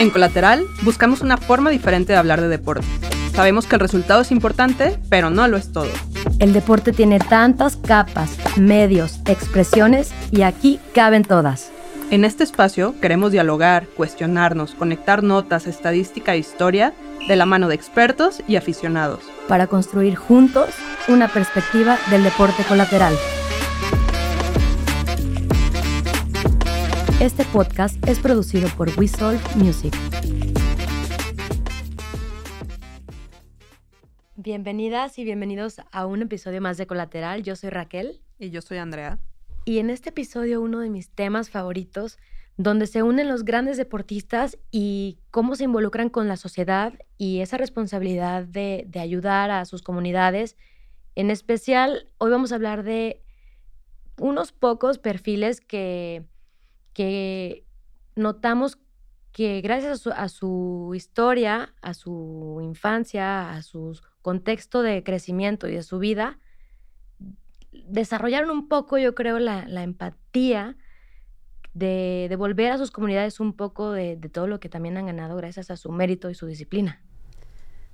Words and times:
En 0.00 0.10
Colateral 0.10 0.64
buscamos 0.82 1.22
una 1.22 1.36
forma 1.36 1.70
diferente 1.70 2.12
de 2.12 2.18
hablar 2.18 2.40
de 2.40 2.48
deporte. 2.48 2.86
Sabemos 3.34 3.66
que 3.66 3.76
el 3.76 3.80
resultado 3.80 4.22
es 4.22 4.30
importante, 4.30 4.98
pero 5.08 5.30
no 5.30 5.46
lo 5.48 5.56
es 5.56 5.72
todo. 5.72 5.90
El 6.38 6.52
deporte 6.52 6.92
tiene 6.92 7.18
tantas 7.18 7.76
capas, 7.76 8.30
medios, 8.56 9.20
expresiones 9.26 10.12
y 10.30 10.42
aquí 10.42 10.78
caben 10.94 11.24
todas. 11.24 11.70
En 12.10 12.24
este 12.24 12.44
espacio 12.44 12.94
queremos 13.00 13.32
dialogar, 13.32 13.86
cuestionarnos, 13.96 14.74
conectar 14.74 15.22
notas, 15.22 15.66
estadística 15.66 16.34
e 16.34 16.38
historia 16.38 16.94
de 17.26 17.36
la 17.36 17.44
mano 17.44 17.68
de 17.68 17.74
expertos 17.74 18.42
y 18.46 18.56
aficionados. 18.56 19.20
Para 19.48 19.66
construir 19.66 20.16
juntos 20.16 20.70
una 21.08 21.28
perspectiva 21.28 21.98
del 22.10 22.22
deporte 22.22 22.62
colateral. 22.64 23.14
Este 27.20 27.44
podcast 27.46 27.96
es 28.08 28.20
producido 28.20 28.68
por 28.76 28.90
We 28.90 29.10
Music. 29.56 29.92
Bienvenidas 34.36 35.18
y 35.18 35.24
bienvenidos 35.24 35.80
a 35.90 36.06
un 36.06 36.22
episodio 36.22 36.60
más 36.60 36.76
de 36.76 36.86
Colateral. 36.86 37.42
Yo 37.42 37.56
soy 37.56 37.70
Raquel. 37.70 38.20
Y 38.38 38.50
yo 38.50 38.62
soy 38.62 38.78
Andrea. 38.78 39.18
Y 39.64 39.78
en 39.78 39.90
este 39.90 40.10
episodio 40.10 40.60
uno 40.60 40.78
de 40.78 40.90
mis 40.90 41.10
temas 41.10 41.50
favoritos, 41.50 42.18
donde 42.56 42.86
se 42.86 43.02
unen 43.02 43.26
los 43.26 43.44
grandes 43.44 43.78
deportistas 43.78 44.56
y 44.70 45.18
cómo 45.32 45.56
se 45.56 45.64
involucran 45.64 46.10
con 46.10 46.28
la 46.28 46.36
sociedad 46.36 46.92
y 47.16 47.40
esa 47.40 47.56
responsabilidad 47.56 48.44
de, 48.44 48.84
de 48.86 49.00
ayudar 49.00 49.50
a 49.50 49.64
sus 49.64 49.82
comunidades. 49.82 50.56
En 51.16 51.32
especial, 51.32 52.06
hoy 52.18 52.30
vamos 52.30 52.52
a 52.52 52.54
hablar 52.54 52.84
de 52.84 53.24
unos 54.20 54.52
pocos 54.52 54.98
perfiles 54.98 55.60
que 55.60 56.24
que 56.98 57.64
notamos 58.16 58.76
que 59.30 59.60
gracias 59.60 60.04
a 60.08 60.28
su, 60.28 60.92
historia, 60.96 61.72
a 61.80 61.94
su 61.94 62.58
infancia, 62.60 63.52
a 63.52 63.62
su 63.62 63.96
contexto 64.20 64.82
de 64.82 65.04
crecimiento 65.04 65.68
y 65.68 65.74
de 65.74 65.84
su 65.84 66.00
vida, 66.00 66.40
desarrollaron 67.70 68.50
un 68.50 68.66
poco, 68.66 68.98
yo 68.98 69.14
creo, 69.14 69.38
la, 69.38 69.62
empatía 69.80 70.76
de 71.72 72.26
devolver 72.28 72.72
a 72.72 72.78
sus 72.78 72.90
comunidades 72.90 73.38
un 73.38 73.52
poco 73.52 73.92
de, 73.92 74.16
de, 74.16 74.28
todo 74.28 74.48
lo 74.48 74.58
que 74.58 74.68
también 74.68 74.96
han 74.96 75.06
ganado 75.06 75.36
gracias 75.36 75.70
a 75.70 75.76
su 75.76 75.92
mérito 75.92 76.30
y 76.30 76.34
su 76.34 76.46
disciplina. 76.46 77.00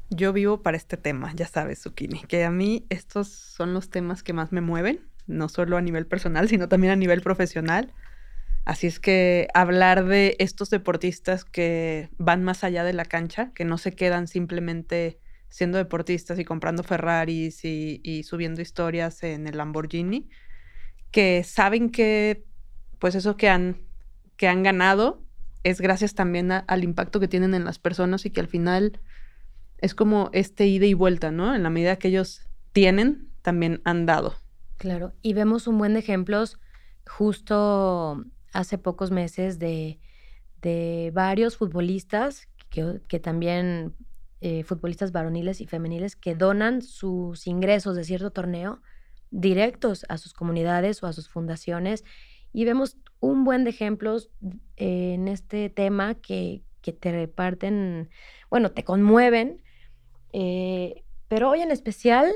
Yo 0.09 0.33
vivo 0.33 0.63
para 0.63 0.79
este 0.79 0.97
tema, 0.97 1.31
ya 1.35 1.47
sabes, 1.47 1.83
Zucchini, 1.83 2.23
que 2.23 2.43
a 2.45 2.51
mí 2.51 2.87
estos 2.89 3.29
son 3.29 3.75
los 3.75 3.91
temas 3.91 4.23
que 4.23 4.33
más 4.33 4.51
me 4.51 4.63
mueven, 4.63 5.07
no 5.27 5.51
solo 5.51 5.77
a 5.77 5.83
nivel 5.83 6.07
personal, 6.07 6.49
sino 6.49 6.71
también 6.71 6.95
a 6.95 6.97
nivel 6.97 7.21
profesional. 7.21 7.93
Así 8.65 8.87
es 8.87 8.99
que 8.99 9.49
hablar 9.53 10.07
de 10.07 10.37
estos 10.39 10.71
deportistas 10.71 11.45
que 11.45 12.09
van 12.17 12.43
más 12.45 12.65
allá 12.65 12.83
de 12.83 12.95
la 12.95 13.05
cancha, 13.05 13.53
que 13.55 13.65
no 13.65 13.77
se 13.77 13.95
quedan 13.95 14.27
simplemente 14.27 15.19
siendo 15.51 15.79
deportistas 15.79 16.39
y 16.39 16.45
comprando 16.45 16.83
Ferraris 16.83 17.65
y, 17.65 18.23
subiendo 18.25 18.63
historias 18.63 19.23
en 19.23 19.47
el 19.47 19.59
Lamborghini, 19.59 20.29
que 21.11 21.45
saben 21.45 21.91
que 21.91 22.45
pues 22.99 23.15
eso 23.15 23.37
que 23.37 23.49
han, 23.49 23.83
que 24.37 24.49
han 24.49 24.63
ganado 24.63 25.23
es 25.63 25.81
gracias 25.81 26.15
también 26.15 26.51
al 26.51 26.85
impacto 26.85 27.21
que 27.21 27.29
tienen 27.29 27.55
en 27.55 27.65
las 27.65 27.79
personas 27.79 28.27
y 28.27 28.31
que 28.31 28.41
al 28.41 28.49
final 28.49 29.01
es 29.79 29.95
como 29.95 30.31
este 30.33 30.67
ida 30.67 30.87
y 30.87 30.95
vuelta, 30.95 31.31
¿no? 31.31 31.55
En 31.55 31.63
la 31.63 31.71
medida 31.71 31.97
que 31.97 32.09
ellos 32.09 32.49
tienen, 32.73 33.29
también 33.43 33.81
han 33.85 34.07
dado. 34.07 34.35
Claro, 34.79 35.13
y 35.23 35.35
vemos 35.35 35.67
un 35.67 35.79
buen 35.79 35.93
de 35.93 36.01
ejemplos 36.01 36.59
justo 37.07 38.25
hace 38.55 38.79
pocos 38.79 39.11
meses 39.11 39.59
de, 39.59 40.01
varios 41.13 41.59
futbolistas 41.59 42.49
que, 42.71 43.21
también 43.21 43.95
eh, 44.41 44.63
futbolistas 44.65 45.13
varoniles 45.13 45.61
y 45.61 45.67
femeniles 45.67 46.17
que 46.17 46.35
donan 46.35 46.81
sus 46.81 47.47
ingresos 47.47 47.97
de 47.97 48.05
cierto 48.05 48.31
torneo 48.31 48.81
directos 49.31 50.07
a 50.09 50.17
sus 50.17 50.33
comunidades 50.33 51.03
o 51.03 51.07
a 51.07 51.13
sus 51.13 51.29
fundaciones. 51.29 52.05
Y 52.53 52.65
vemos 52.65 52.97
un 53.21 53.45
buen 53.45 53.65
de 53.65 53.71
ejemplos 53.71 54.31
en 54.77 55.29
este 55.29 55.69
tema 55.69 56.15
que, 56.15 56.63
te 56.83 57.13
reparten, 57.13 58.09
bueno, 58.49 58.71
te 58.71 58.85
conmueven. 58.85 59.63
Eh, 60.33 61.05
pero 61.29 61.51
hoy 61.51 61.61
en 61.61 61.71
especial 61.71 62.33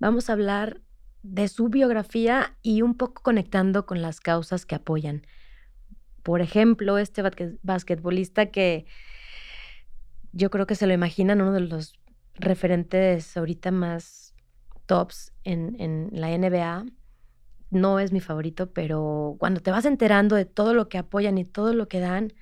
vamos 0.00 0.28
a 0.28 0.32
hablar 0.32 0.80
de 1.22 1.46
su 1.48 1.68
biografía 1.68 2.56
y 2.62 2.82
un 2.82 2.96
poco 2.96 3.22
conectando 3.22 3.86
con 3.86 4.02
las 4.02 4.20
causas 4.20 4.66
que 4.66 4.74
apoyan 4.74 5.22
por 6.22 6.40
ejemplo, 6.40 6.98
este 6.98 7.22
basquetbolista 7.62 8.46
que 8.46 8.86
yo 10.32 10.50
creo 10.50 10.66
que 10.66 10.74
se 10.74 10.86
lo 10.86 10.92
imaginan 10.92 11.40
uno 11.40 11.52
de 11.52 11.60
los 11.60 11.94
referentes 12.34 13.36
ahorita 13.36 13.70
más 13.70 14.34
tops 14.86 15.32
en, 15.44 16.08
la 16.12 16.30
NBA. 16.30 16.86
No 17.70 18.00
es 18.00 18.12
mi 18.12 18.20
favorito, 18.20 18.72
pero 18.72 19.36
cuando 19.38 19.60
te 19.60 19.70
vas 19.70 19.84
enterando 19.84 20.34
de 20.34 20.44
todo 20.44 20.74
lo 20.74 20.88
que 20.88 20.98
apoyan 20.98 21.38
y 21.38 21.44
todo 21.44 21.72
lo 21.72 21.88
que 21.88 22.00
dan, 22.00 22.32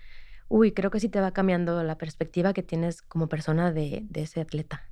uy, 0.48 0.72
creo 0.72 0.90
que 0.90 1.00
sí 1.00 1.08
te 1.08 1.20
va 1.20 1.32
cambiando 1.32 1.82
la 1.82 1.98
perspectiva 1.98 2.54
que 2.54 2.62
tienes 2.62 3.02
como 3.02 3.28
persona 3.28 3.72
de, 3.72 4.06
de 4.08 4.22
ese 4.22 4.40
atleta. 4.40 4.88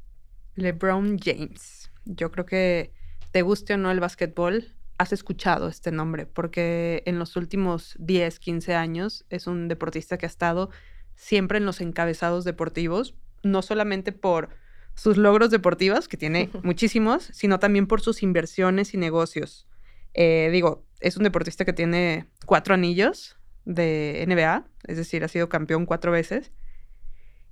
LeBron 0.57 1.19
James. 1.19 1.91
Yo 2.05 2.31
creo 2.31 2.45
que 2.45 2.93
te 3.33 3.43
guste 3.43 3.75
o 3.75 3.79
no 3.79 3.91
el 3.91 4.01
básquetbol, 4.01 4.65
has 4.99 5.13
escuchado 5.13 5.69
este 5.69 5.91
nombre, 5.91 6.27
porque 6.27 7.03
en 7.07 7.19
los 7.19 7.37
últimos 7.37 7.97
10, 7.99 8.39
15 8.39 8.75
años 8.75 9.25
es 9.31 9.47
un 9.47 9.69
deportista 9.69 10.19
que 10.19 10.27
ha 10.27 10.29
estado 10.29 10.71
siempre 11.15 11.59
en 11.59 11.67
los 11.67 11.81
encabezados 11.81 12.45
deportivos, 12.45 13.15
no 13.43 13.63
solamente 13.63 14.13
por 14.13 14.51
sus 14.95 15.17
logros 15.17 15.51
deportivos, 15.51 16.09
que 16.09 16.17
tiene 16.17 16.51
muchísimos, 16.63 17.29
sino 17.33 17.59
también 17.59 17.87
por 17.87 18.01
sus 18.01 18.23
inversiones 18.23 18.95
y 18.95 18.97
negocios. 18.97 19.67
Eh, 20.15 20.49
digo, 20.51 20.87
es 21.01 21.17
un 21.17 21.25
deportista 21.25 21.65
que 21.65 21.73
tiene 21.73 22.27
cuatro 22.47 22.75
anillos 22.75 23.37
de 23.67 24.25
NBA, 24.27 24.67
es 24.85 24.97
decir, 24.97 25.25
ha 25.25 25.29
sido 25.29 25.49
campeón 25.49 25.85
cuatro 25.85 26.13
veces. 26.13 26.53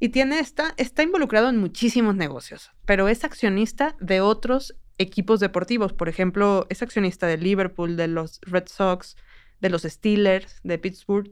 Y 0.00 0.08
tiene 0.08 0.38
esta, 0.38 0.74
está 0.76 1.02
involucrado 1.02 1.48
en 1.48 1.58
muchísimos 1.58 2.16
negocios, 2.16 2.72
pero 2.84 3.08
es 3.08 3.24
accionista 3.24 3.96
de 4.00 4.20
otros 4.20 4.74
equipos 4.98 5.40
deportivos. 5.40 5.92
Por 5.92 6.08
ejemplo, 6.08 6.66
es 6.70 6.82
accionista 6.82 7.26
de 7.26 7.38
Liverpool, 7.38 7.96
de 7.96 8.08
los 8.08 8.40
Red 8.42 8.64
Sox, 8.66 9.16
de 9.60 9.70
los 9.70 9.82
Steelers, 9.82 10.60
de 10.62 10.78
Pittsburgh 10.78 11.30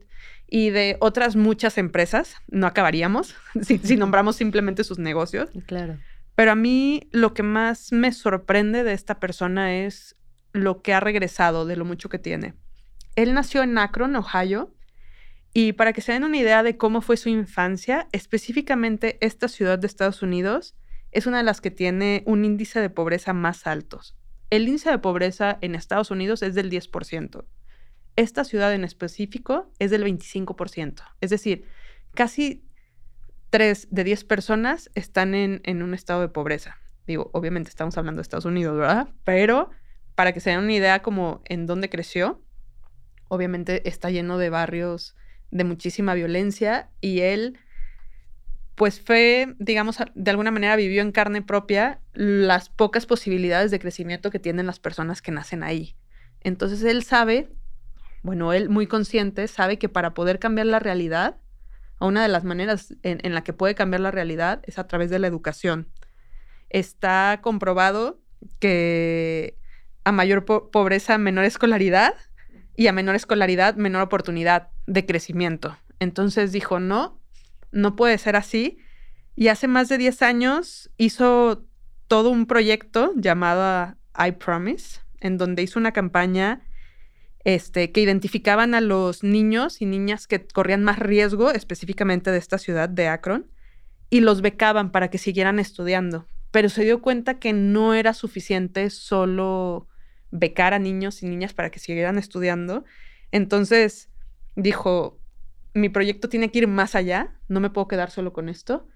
y 0.49 0.71
de 0.71 0.97
otras 1.00 1.37
muchas 1.37 1.78
empresas. 1.78 2.37
No 2.49 2.67
acabaríamos 2.67 3.34
si, 3.62 3.78
nombramos 3.97 4.37
simplemente 4.37 4.84
sus 4.84 4.99
negocios. 4.99 5.50
Claro. 5.67 5.99
Pero 6.34 6.53
a 6.53 6.55
mí 6.55 7.09
lo 7.12 7.34
que 7.34 7.43
más 7.43 7.93
me 7.93 8.12
sorprende 8.12 8.84
de 8.84 8.95
esta 8.95 9.21
persona 9.21 9.77
es 9.77 10.17
lo 10.53 10.83
que 10.83 10.94
ha 10.94 11.00
regresado, 11.00 11.67
de 11.67 11.77
lo 11.77 11.84
mucho 11.84 12.09
que 12.09 12.19
tiene. 12.19 12.55
Él 13.17 13.34
nació 13.34 13.62
en 13.62 13.77
Akron, 13.77 14.17
Ohio, 14.17 14.75
y 15.55 15.73
para 15.75 15.93
que 15.93 16.00
se 16.00 16.12
den 16.12 16.25
una 16.25 16.39
idea 16.39 16.62
de 16.62 16.79
cómo 16.79 17.03
fue 17.03 17.19
su 17.19 17.29
infancia, 17.29 18.09
específicamente 18.12 19.19
esta 19.21 19.49
ciudad 19.49 19.79
de 19.79 19.87
Estados 19.87 20.23
Unidos 20.23 20.75
es 21.12 21.27
una 21.27 21.39
de 21.39 21.45
las 21.45 21.61
que 21.61 21.71
tiene 21.71 22.23
un 22.27 22.45
índice 22.45 22.81
de 22.81 22.91
pobreza 22.91 23.33
más 23.33 23.67
altos. 23.67 24.17
El 24.50 24.67
índice 24.67 24.91
de 24.91 24.99
pobreza 24.99 25.59
en 25.61 25.75
Estados 25.75 26.11
Unidos 26.11 26.43
es 26.43 26.55
del 26.55 26.71
10%. 26.71 27.45
Esta 28.17 28.45
ciudad 28.45 28.75
en 28.75 28.84
específico 28.84 29.71
es 29.78 29.91
del 29.91 30.05
25%. 30.05 31.03
Es 31.21 31.31
decir, 31.31 31.67
casi 32.15 32.65
3 33.50 33.89
de 33.91 34.05
10 34.05 34.25
personas 34.25 34.91
están 34.95 35.34
en, 35.34 35.61
en 35.65 35.83
un 35.83 35.95
estado 35.95 36.23
de 36.23 36.28
pobreza. 36.28 36.78
Digo, 37.06 37.31
obviamente 37.33 37.71
estamos 37.71 37.97
hablando 37.99 38.19
de 38.19 38.23
Estados 38.23 38.44
Unidos, 38.44 38.77
¿verdad? 38.77 39.09
Pero 39.25 39.71
para 40.15 40.33
que 40.33 40.41
se 40.41 40.50
den 40.50 40.61
una 40.61 40.73
idea 40.73 41.03
como 41.03 41.43
en 41.47 41.67
dónde 41.67 41.89
creció, 41.89 42.43
obviamente 43.29 43.89
está 43.89 44.11
lleno 44.11 44.38
de 44.38 44.50
barrios 44.50 45.17
de 45.50 45.64
muchísima 45.64 46.14
violencia 46.14 46.91
y 47.00 47.20
él 47.20 47.59
pues 48.75 49.01
fue, 49.01 49.55
digamos, 49.59 49.99
de 50.15 50.31
alguna 50.31 50.51
manera 50.51 50.77
vivió 50.77 51.03
en 51.03 51.13
carne 51.13 51.43
propia 51.43 52.01
las 52.15 52.69
pocas 52.69 53.07
posibilidades 53.07 53.71
de 53.71 53.79
crecimiento 53.79 54.31
que 54.31 54.39
tienen 54.39 54.67
las 54.67 54.81
personas 54.81 55.21
que 55.21 55.33
nacen 55.33 55.63
ahí. 55.63 55.95
Entonces 56.41 56.83
él 56.83 57.03
sabe, 57.05 57.49
bueno, 58.23 58.53
él 58.53 58.69
muy 58.69 58.87
consciente, 58.87 59.47
sabe 59.49 59.79
que 59.79 59.89
para 59.89 60.15
poder 60.15 60.39
cambiar 60.39 60.67
la 60.67 60.79
realidad, 60.79 61.37
una 62.01 62.23
de 62.23 62.29
las 62.29 62.45
maneras 62.45 62.95
en, 63.03 63.35
la 63.35 63.45
que 63.45 63.53
puede 63.53 63.75
cambiar 63.75 64.01
la 64.01 64.11
realidad 64.11 64.63
es 64.65 64.79
a 64.79 64.87
través 64.87 65.11
de 65.11 65.19
la 65.19 65.27
educación. 65.27 65.89
Está 66.69 67.39
comprobado 67.43 68.21
que 68.59 69.57
a 70.05 70.11
mayor 70.11 70.45
pobreza, 70.45 71.19
menor 71.19 71.45
escolaridad 71.45 72.15
y 72.75 72.89
a 72.89 72.93
menor 72.93 73.15
escolaridad, 73.15 73.77
menor 73.77 74.03
oportunidad 74.03 74.71
de 74.87 75.07
crecimiento. 75.07 75.77
Entonces 76.01 76.51
dijo, 76.51 76.81
no, 76.81 77.22
no 77.73 77.97
puede 77.97 78.19
ser 78.19 78.37
así. 78.37 78.79
Y 79.35 79.49
hace 79.49 79.67
más 79.67 79.89
de 79.89 79.99
10 79.99 80.23
años 80.23 80.91
hizo 80.99 81.67
todo 82.07 82.31
un 82.31 82.47
proyecto 82.47 83.13
llamado 83.17 83.97
I 84.17 84.33
Promise, 84.33 85.01
en 85.21 85.39
donde 85.39 85.63
hizo 85.63 85.79
una 85.79 85.93
campaña 85.93 86.63
este, 87.45 87.91
que 87.91 88.01
identificaban 88.01 88.75
a 88.75 88.81
los 88.81 89.25
niños 89.25 89.81
y 89.81 89.87
niñas 89.87 90.27
que 90.27 90.47
corrían 90.47 90.85
más 90.85 90.99
riesgo, 90.99 91.51
específicamente 91.51 92.31
de 92.31 92.39
esta 92.39 92.59
ciudad 92.59 92.89
de 92.89 93.09
Akron, 93.09 93.51
y 94.11 94.21
los 94.21 94.43
becaban 94.43 94.93
para 94.93 95.09
que 95.09 95.19
siguieran 95.19 95.59
estudiando. 95.59 96.27
Pero 96.51 96.69
se 96.69 96.85
dio 96.85 97.01
cuenta 97.01 97.39
que 97.39 97.53
no 97.53 97.95
era 97.95 98.13
suficiente 98.13 98.91
solo 98.91 99.89
becar 100.31 100.75
a 100.75 100.79
niños 100.79 101.23
y 101.23 101.27
niñas 101.27 101.55
para 101.55 101.71
que 101.71 101.79
siguieran 101.79 102.19
estudiando. 102.19 102.85
Entonces 103.31 104.11
dijo, 104.55 105.19
mi 105.75 105.89
proyecto 105.89 106.29
tiene 106.29 106.51
que 106.51 106.61
ir 106.61 106.69
más 106.69 106.95
allá, 106.95 107.35
no 107.49 107.61
me 107.61 107.71
puedo 107.71 107.89
quedar 107.89 108.11
solo 108.11 108.33
con 108.33 108.49
esto. 108.49 108.87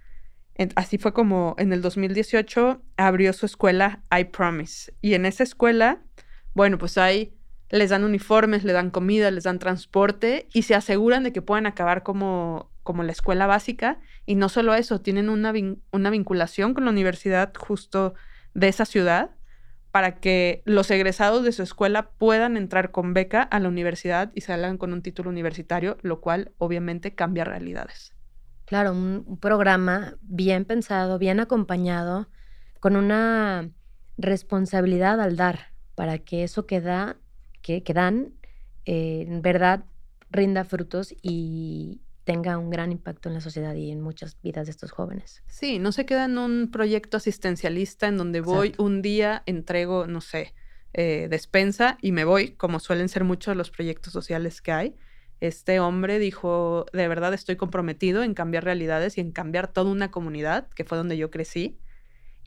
Así 0.74 0.96
fue 0.96 1.12
como 1.12 1.54
en 1.58 1.72
el 1.72 1.82
2018 1.82 2.82
abrió 2.96 3.32
su 3.32 3.44
escuela 3.44 4.02
I 4.10 4.24
Promise. 4.24 4.94
Y 5.02 5.14
en 5.14 5.26
esa 5.26 5.42
escuela, 5.42 6.02
bueno, 6.54 6.78
pues 6.78 6.96
ahí 6.96 7.34
les 7.68 7.90
dan 7.90 8.04
uniformes, 8.04 8.64
le 8.64 8.72
dan 8.72 8.90
comida, 8.90 9.30
les 9.30 9.44
dan 9.44 9.58
transporte 9.58 10.48
y 10.54 10.62
se 10.62 10.74
aseguran 10.74 11.24
de 11.24 11.32
que 11.32 11.42
puedan 11.42 11.66
acabar 11.66 12.02
como, 12.02 12.70
como 12.82 13.02
la 13.02 13.12
escuela 13.12 13.46
básica. 13.46 13.98
Y 14.24 14.36
no 14.36 14.48
solo 14.48 14.74
eso, 14.74 15.00
tienen 15.02 15.28
una, 15.28 15.52
una 15.90 16.10
vinculación 16.10 16.72
con 16.72 16.84
la 16.86 16.90
universidad 16.90 17.52
justo 17.54 18.14
de 18.54 18.68
esa 18.68 18.86
ciudad 18.86 19.36
para 19.96 20.20
que 20.20 20.60
los 20.66 20.90
egresados 20.90 21.42
de 21.42 21.52
su 21.52 21.62
escuela 21.62 22.10
puedan 22.18 22.58
entrar 22.58 22.90
con 22.90 23.14
beca 23.14 23.40
a 23.40 23.58
la 23.60 23.68
universidad 23.68 24.30
y 24.34 24.42
salgan 24.42 24.76
con 24.76 24.92
un 24.92 25.00
título 25.00 25.30
universitario, 25.30 25.96
lo 26.02 26.20
cual 26.20 26.52
obviamente 26.58 27.14
cambia 27.14 27.44
realidades. 27.44 28.12
Claro, 28.66 28.92
un, 28.92 29.38
programa 29.40 30.18
bien 30.20 30.66
pensado, 30.66 31.18
bien 31.18 31.40
acompañado, 31.40 32.28
con 32.78 32.94
una 32.94 33.70
responsabilidad 34.18 35.18
al 35.18 35.34
dar, 35.34 35.72
para 35.94 36.18
que 36.18 36.44
eso 36.44 36.66
que, 36.66 36.82
da, 36.82 37.16
que, 37.62 37.82
dan, 37.94 38.34
eh, 38.84 39.24
en 39.26 39.40
verdad 39.40 39.86
rinda 40.28 40.64
frutos 40.64 41.14
y 41.22 42.02
tenga 42.26 42.58
un 42.58 42.70
gran 42.70 42.90
impacto 42.90 43.28
en 43.28 43.36
la 43.36 43.40
sociedad 43.40 43.72
y 43.76 43.92
en 43.92 44.00
muchas 44.00 44.36
vidas 44.42 44.66
de 44.66 44.72
estos 44.72 44.90
jóvenes. 44.90 45.44
Sí, 45.46 45.78
no 45.78 45.92
se 45.92 46.06
queda 46.06 46.24
en 46.24 46.38
un 46.38 46.72
proyecto 46.72 47.18
asistencialista 47.18 48.08
en 48.08 48.16
donde 48.18 48.40
voy 48.40 48.74
un 48.78 49.00
día, 49.00 49.44
entrego, 49.46 50.08
no 50.08 50.20
sé, 50.20 50.52
eh, 50.92 51.28
despensa 51.30 51.98
y 52.02 52.10
me 52.10 52.24
voy, 52.24 52.50
como 52.50 52.80
suelen 52.80 53.08
ser 53.08 53.22
muchos 53.22 53.56
los 53.56 53.70
proyectos 53.70 54.12
sociales 54.12 54.60
que 54.60 54.72
hay. 54.72 54.96
Este 55.38 55.78
hombre 55.78 56.18
dijo, 56.18 56.86
de 56.92 57.06
verdad 57.06 57.32
estoy 57.32 57.54
comprometido 57.54 58.24
en 58.24 58.34
cambiar 58.34 58.64
realidades 58.64 59.18
y 59.18 59.20
en 59.20 59.30
cambiar 59.30 59.72
toda 59.72 59.92
una 59.92 60.10
comunidad, 60.10 60.68
que 60.70 60.82
fue 60.82 60.98
donde 60.98 61.16
yo 61.16 61.30
crecí, 61.30 61.78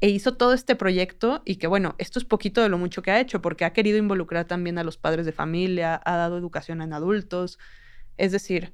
e 0.01 0.09
hizo 0.09 0.35
todo 0.35 0.51
este 0.53 0.75
proyecto 0.75 1.41
y 1.45 1.55
que 1.55 1.67
bueno, 1.67 1.95
esto 1.99 2.19
es 2.19 2.25
poquito 2.25 2.61
de 2.61 2.67
lo 2.67 2.77
mucho 2.77 3.01
que 3.01 3.11
ha 3.11 3.21
hecho, 3.21 3.41
porque 3.41 3.63
ha 3.63 3.71
querido 3.71 3.97
involucrar 3.97 4.43
también 4.43 4.77
a 4.77 4.83
los 4.83 4.97
padres 4.97 5.25
de 5.25 5.31
familia, 5.31 6.01
ha 6.03 6.17
dado 6.17 6.37
educación 6.37 6.81
en 6.81 6.91
adultos, 6.91 7.59
es 8.17 8.33
decir, 8.33 8.73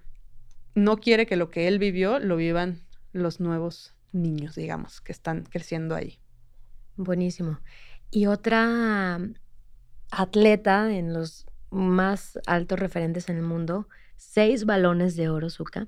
no 0.76 0.98
quiere 0.98 1.26
que 1.26 1.36
lo 1.38 1.50
que 1.50 1.68
él 1.68 1.80
vivió 1.80 2.20
lo 2.20 2.36
vivan 2.36 2.82
los 3.14 3.40
nuevos 3.40 3.96
niños, 4.12 4.56
digamos, 4.56 5.02
que 5.02 5.12
están 5.12 5.44
creciendo 5.44 5.96
ahí. 5.96 6.20
Buenísimo. 6.98 7.60
Y 8.12 8.28
otra 8.28 9.20
atleta 10.12 10.94
en 10.94 11.14
los 11.14 11.46
más 11.72 12.40
altos 12.46 12.80
referentes 12.80 13.28
en 13.30 13.38
el 13.38 13.44
mundo 13.44 13.88
seis 14.18 14.66
balones 14.66 15.16
de 15.16 15.30
oro, 15.30 15.50
Zuka. 15.50 15.88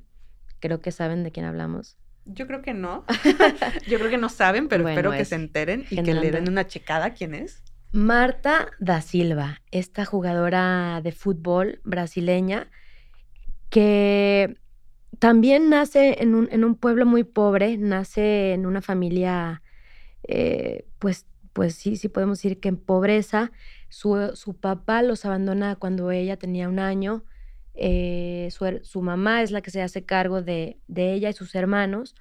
Creo 0.59 0.81
que 0.81 0.91
saben 0.91 1.23
de 1.23 1.31
quién 1.31 1.45
hablamos. 1.45 1.97
Yo 2.25 2.47
creo 2.47 2.61
que 2.61 2.73
no. 2.73 3.05
Yo 3.87 3.99
creo 3.99 4.09
que 4.09 4.17
no 4.17 4.29
saben, 4.29 4.67
pero 4.67 4.87
espero 4.87 5.11
que 5.11 5.25
se 5.25 5.35
enteren 5.35 5.85
y 5.89 6.01
que 6.03 6.13
le 6.13 6.31
den 6.31 6.49
una 6.49 6.67
checada 6.67 7.13
quién 7.13 7.33
es. 7.35 7.63
Marta 7.93 8.67
da 8.79 8.99
Silva, 9.01 9.61
esta 9.71 10.03
jugadora 10.03 10.99
de 11.01 11.13
fútbol 11.13 11.79
brasileña 11.85 12.69
que 13.69 14.57
también 15.19 15.69
nace 15.69 16.21
en 16.21 16.35
un, 16.35 16.49
en 16.51 16.63
un 16.63 16.75
pueblo 16.75 17.05
muy 17.05 17.23
pobre, 17.23 17.77
nace 17.77 18.53
en 18.53 18.65
una 18.65 18.81
familia, 18.81 19.61
eh, 20.27 20.85
pues, 20.99 21.25
pues 21.53 21.75
sí, 21.75 21.95
sí 21.95 22.07
podemos 22.09 22.39
decir 22.39 22.59
que 22.59 22.69
en 22.69 22.77
pobreza. 22.77 23.51
Su, 23.89 24.31
su 24.35 24.53
papá 24.53 25.01
los 25.01 25.23
abandona 25.25 25.77
cuando 25.77 26.11
ella 26.11 26.37
tenía 26.37 26.67
un 26.67 26.79
año 26.79 27.23
eh, 27.79 28.49
su, 28.81 29.01
mamá 29.03 29.43
es 29.43 29.51
la 29.51 29.61
que 29.61 29.69
se 29.69 29.83
hace 29.83 30.03
cargo 30.03 30.41
de, 30.41 30.79
ella 30.95 31.29
y 31.29 31.33
sus 31.33 31.53
hermanos. 31.55 32.15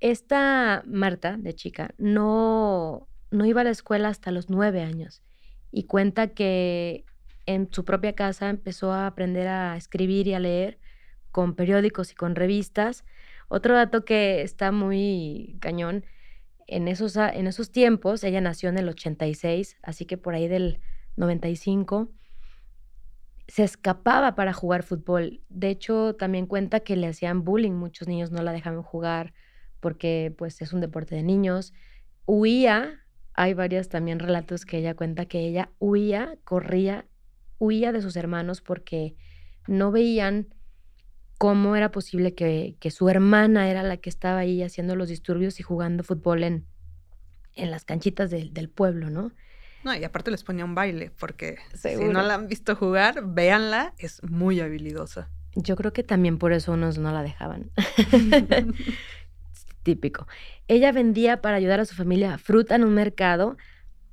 Esta 0.00 0.82
Marta, 0.86 1.36
de 1.36 1.54
chica, 1.54 1.94
no, 1.98 3.06
no 3.30 3.44
iba 3.44 3.60
a 3.60 3.64
la 3.64 3.70
escuela 3.70 4.08
hasta 4.08 4.30
los 4.30 4.48
nueve 4.48 4.82
años 4.82 5.22
y 5.70 5.84
cuenta 5.84 6.28
que 6.28 7.04
en 7.44 7.68
su 7.70 7.84
propia 7.84 8.14
casa 8.14 8.48
empezó 8.48 8.92
a 8.92 9.06
aprender 9.06 9.46
a 9.46 9.76
escribir 9.76 10.26
y 10.26 10.34
a 10.34 10.40
leer 10.40 10.78
con 11.32 11.54
periódicos 11.54 12.12
y 12.12 12.14
con 12.14 12.34
revistas. 12.34 13.04
Otro 13.48 13.74
dato 13.74 14.04
que 14.04 14.42
está 14.42 14.72
muy 14.72 15.56
cañón, 15.60 16.04
en 16.66 16.86
esos, 16.86 17.16
en 17.16 17.46
esos 17.48 17.72
tiempos, 17.72 18.22
ella 18.22 18.40
nació 18.40 18.68
en 18.68 18.78
el 18.78 18.88
86, 18.88 19.76
así 19.82 20.06
que 20.06 20.16
por 20.16 20.34
ahí 20.34 20.46
del 20.46 20.80
95, 21.16 22.12
se 23.48 23.64
escapaba 23.64 24.36
para 24.36 24.52
jugar 24.52 24.84
fútbol. 24.84 25.42
De 25.48 25.70
hecho, 25.70 26.14
también 26.14 26.46
cuenta 26.46 26.80
que 26.80 26.94
le 26.94 27.08
hacían 27.08 27.42
bullying, 27.42 27.72
muchos 27.72 28.06
niños 28.06 28.30
no 28.30 28.42
la 28.42 28.52
dejaban 28.52 28.82
jugar 28.82 29.34
porque 29.80 30.32
pues 30.38 30.62
es 30.62 30.72
un 30.72 30.80
deporte 30.80 31.16
de 31.16 31.24
niños. 31.24 31.72
Huía, 32.26 33.00
hay 33.34 33.54
varios 33.54 33.88
también 33.88 34.20
relatos 34.20 34.64
que 34.64 34.78
ella 34.78 34.94
cuenta 34.94 35.26
que 35.26 35.40
ella 35.40 35.70
huía, 35.80 36.38
corría, 36.44 37.06
huía 37.58 37.90
de 37.90 38.02
sus 38.02 38.14
hermanos 38.14 38.60
porque 38.60 39.16
no 39.66 39.90
veían 39.90 40.54
cómo 41.40 41.74
era 41.74 41.90
posible 41.90 42.34
que, 42.34 42.76
su 42.90 43.08
hermana 43.08 43.70
era 43.70 43.82
la 43.82 43.96
que 43.96 44.10
estaba 44.10 44.40
ahí 44.40 44.62
haciendo 44.62 44.94
los 44.94 45.08
disturbios 45.08 45.58
y 45.58 45.62
jugando 45.62 46.04
fútbol 46.04 46.42
en, 46.42 46.66
en 47.54 47.70
las 47.70 47.86
canchitas 47.86 48.28
del 48.28 48.68
pueblo, 48.68 49.08
¿no? 49.08 49.32
No, 49.82 49.96
y 49.96 50.04
aparte 50.04 50.30
les 50.30 50.44
ponía 50.44 50.66
un 50.66 50.74
baile, 50.74 51.10
porque 51.18 51.56
si 51.72 51.96
no 51.96 52.20
la 52.20 52.34
han 52.34 52.46
visto 52.46 52.76
jugar, 52.76 53.22
véanla, 53.24 53.94
es 53.96 54.22
muy 54.22 54.60
habilidosa. 54.60 55.30
Yo 55.54 55.76
creo 55.76 55.94
que 55.94 56.02
también 56.02 56.36
por 56.36 56.52
eso 56.52 56.72
unos 56.72 56.98
no 56.98 57.10
la 57.10 57.22
dejaban. 57.22 57.70
Típico. 59.82 60.28
Ella 60.68 60.92
vendía 60.92 61.40
para 61.40 61.56
ayudar 61.56 61.80
a 61.80 61.86
su 61.86 61.94
familia 61.94 62.36
fruta 62.36 62.74
en 62.74 62.84
un 62.84 62.92
mercado 62.92 63.56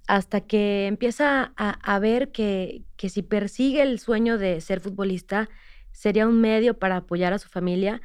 hasta 0.08 0.40
que 0.40 0.88
empieza 0.88 1.52
a, 1.58 2.00
ver 2.00 2.32
que, 2.32 2.84
que 2.96 3.10
si 3.10 3.22
persigue 3.22 3.82
el 3.82 4.00
sueño 4.00 4.38
de 4.38 4.62
ser 4.62 4.80
futbolista, 4.80 5.50
sería 5.98 6.28
un 6.28 6.40
medio 6.40 6.78
para 6.78 6.98
apoyar 6.98 7.34
a 7.34 7.40
su 7.40 7.50
familia. 7.50 8.02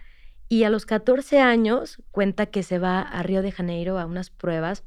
Y 0.49 0.65
a 0.65 0.71
los 0.71 0.87
14 0.87 1.41
años 1.41 2.03
cuenta 2.11 2.47
que 2.47 2.63
se 2.63 2.79
va 2.79 3.03
a 3.03 3.23
Río 3.23 3.43
de 3.43 3.53
Janeiro 3.53 3.99
a 3.99 4.07
unas 4.07 4.31
pruebas 4.31 4.83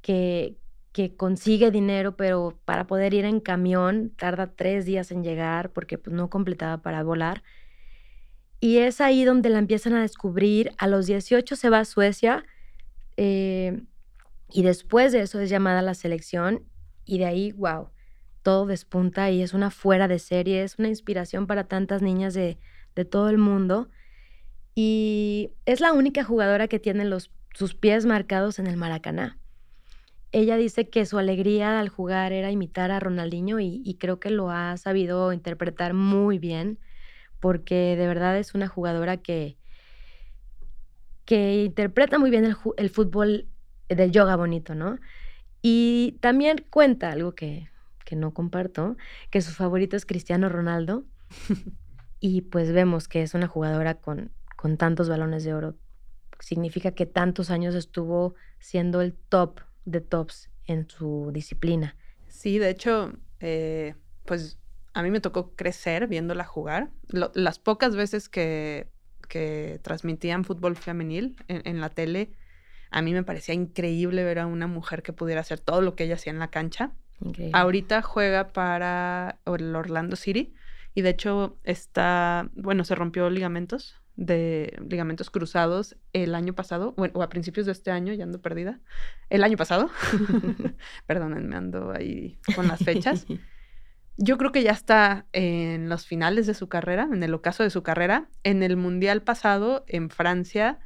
que, 0.00 0.56
que 0.92 1.14
consigue 1.14 1.70
dinero, 1.70 2.16
pero 2.16 2.58
para 2.64 2.86
poder 2.86 3.12
ir 3.12 3.26
en 3.26 3.40
camión 3.40 4.12
tarda 4.16 4.46
tres 4.46 4.86
días 4.86 5.10
en 5.10 5.22
llegar 5.22 5.72
porque 5.72 5.98
pues, 5.98 6.16
no 6.16 6.30
completaba 6.30 6.78
para 6.78 7.02
volar. 7.02 7.42
Y 8.60 8.78
es 8.78 9.02
ahí 9.02 9.24
donde 9.24 9.50
la 9.50 9.58
empiezan 9.58 9.92
a 9.92 10.00
descubrir. 10.00 10.72
A 10.78 10.86
los 10.86 11.06
18 11.06 11.54
se 11.54 11.68
va 11.68 11.80
a 11.80 11.84
Suecia 11.84 12.46
eh, 13.18 13.82
y 14.50 14.62
después 14.62 15.12
de 15.12 15.20
eso 15.20 15.38
es 15.38 15.50
llamada 15.50 15.80
a 15.80 15.82
la 15.82 15.94
selección 15.94 16.64
y 17.04 17.18
de 17.18 17.26
ahí, 17.26 17.52
wow, 17.52 17.90
todo 18.42 18.66
despunta 18.66 19.30
y 19.30 19.42
es 19.42 19.54
una 19.54 19.70
fuera 19.70 20.08
de 20.08 20.18
serie, 20.18 20.62
es 20.62 20.78
una 20.78 20.88
inspiración 20.88 21.46
para 21.46 21.64
tantas 21.64 22.02
niñas 22.02 22.34
de, 22.34 22.58
todo 23.10 23.30
el 23.30 23.38
mundo. 23.38 23.88
Y 24.74 25.50
es 25.66 25.80
la 25.80 25.92
única 25.92 26.24
jugadora 26.24 26.68
que 26.68 26.78
tiene 26.78 27.08
sus 27.54 27.74
pies 27.74 28.06
marcados 28.06 28.58
en 28.58 28.66
el 28.66 28.76
Maracaná 28.76 29.38
ella 30.32 30.56
dice 30.56 30.88
que 30.88 31.04
su 31.04 31.18
alegría 31.18 31.78
al 31.78 31.90
jugar 31.90 32.32
era 32.32 32.50
imitar 32.50 32.90
a 32.90 32.98
Ronaldinho 32.98 33.60
y, 33.60 33.96
creo 34.00 34.18
que 34.18 34.30
lo 34.30 34.50
ha 34.50 34.76
sabido 34.78 35.32
interpretar 35.32 35.92
muy 35.92 36.38
bien 36.38 36.78
porque 37.38 37.96
de 37.96 38.06
verdad 38.06 38.38
es 38.38 38.54
una 38.54 38.66
jugadora 38.66 39.18
que, 39.18 39.58
que 41.26 41.64
interpreta 41.64 42.18
muy 42.18 42.30
bien 42.30 42.56
el, 42.76 42.90
fútbol 42.90 43.46
del 43.88 44.10
yoga 44.10 44.36
bonito, 44.36 44.74
¿no? 44.74 44.98
Y 45.60 46.16
también 46.20 46.64
cuenta 46.70 47.10
algo 47.10 47.34
que, 47.34 47.68
que 48.12 48.16
no 48.16 48.34
comparto, 48.34 48.98
que 49.30 49.40
su 49.40 49.52
favorito 49.52 49.96
es 49.96 50.04
Cristiano 50.04 50.50
Ronaldo. 50.50 51.04
y 52.20 52.42
pues 52.42 52.70
vemos 52.70 53.08
que 53.08 53.22
es 53.22 53.32
una 53.32 53.48
jugadora 53.48 53.94
con, 53.94 54.30
con 54.54 54.76
tantos 54.76 55.08
balones 55.08 55.44
de 55.44 55.54
oro. 55.54 55.76
Significa 56.38 56.90
que 56.90 57.06
tantos 57.06 57.48
años 57.48 57.74
estuvo 57.74 58.34
siendo 58.58 59.00
el 59.00 59.14
top 59.14 59.60
de 59.86 60.02
tops 60.02 60.50
en 60.66 60.90
su 60.90 61.30
disciplina. 61.32 61.96
Sí, 62.28 62.58
de 62.58 62.68
hecho, 62.68 63.14
eh, 63.40 63.94
pues 64.26 64.58
a 64.92 65.02
mí 65.02 65.10
me 65.10 65.20
tocó 65.20 65.54
crecer 65.56 66.06
viéndola 66.06 66.44
jugar. 66.44 66.90
las 67.08 67.58
pocas 67.58 67.96
veces 67.96 68.28
que, 68.28 68.88
que 69.26 69.80
transmitían 69.82 70.44
fútbol 70.44 70.76
femenil 70.76 71.42
en, 71.48 71.80
la 71.80 71.88
tele, 71.88 72.32
a 72.90 73.00
mí 73.00 73.14
me 73.14 73.22
parecía 73.22 73.54
increíble 73.54 74.22
ver 74.22 74.38
a 74.38 74.46
una 74.46 74.66
mujer 74.66 75.02
que 75.02 75.14
pudiera 75.14 75.40
hacer 75.40 75.60
todo 75.60 75.80
lo 75.80 75.96
que 75.96 76.04
ella 76.04 76.16
hacía 76.16 76.30
en 76.30 76.40
la 76.40 76.50
cancha. 76.50 76.92
Ahorita 77.52 78.02
juega 78.02 78.48
para 78.48 79.38
el 79.46 79.74
Orlando 79.74 80.16
City 80.16 80.54
y 80.94 81.02
de 81.02 81.10
hecho 81.10 81.58
está, 81.64 82.50
bueno, 82.54 82.84
se 82.84 82.94
rompió 82.94 83.30
ligamentos 83.30 84.02
de 84.16 84.78
ligamentos 84.88 85.30
cruzados 85.30 85.96
el 86.12 86.34
año 86.34 86.54
pasado, 86.54 86.92
bueno, 86.96 87.14
o 87.16 87.22
a 87.22 87.28
principios 87.28 87.66
de 87.66 87.72
este 87.72 87.90
año, 87.90 88.12
ya 88.12 88.24
ando 88.24 88.40
perdida. 88.40 88.80
El 89.30 89.42
año 89.42 89.56
pasado, 89.56 89.90
perdónenme, 91.06 91.56
ando 91.56 91.92
ahí 91.92 92.38
con 92.54 92.68
las 92.68 92.80
fechas. 92.80 93.26
Yo 94.18 94.36
creo 94.36 94.52
que 94.52 94.62
ya 94.62 94.72
está 94.72 95.26
en 95.32 95.88
los 95.88 96.06
finales 96.06 96.46
de 96.46 96.52
su 96.52 96.68
carrera, 96.68 97.08
en 97.10 97.22
el 97.22 97.32
ocaso 97.32 97.62
de 97.62 97.70
su 97.70 97.82
carrera. 97.82 98.28
En 98.44 98.62
el 98.62 98.76
Mundial 98.76 99.22
pasado, 99.22 99.84
en 99.88 100.10
Francia, 100.10 100.78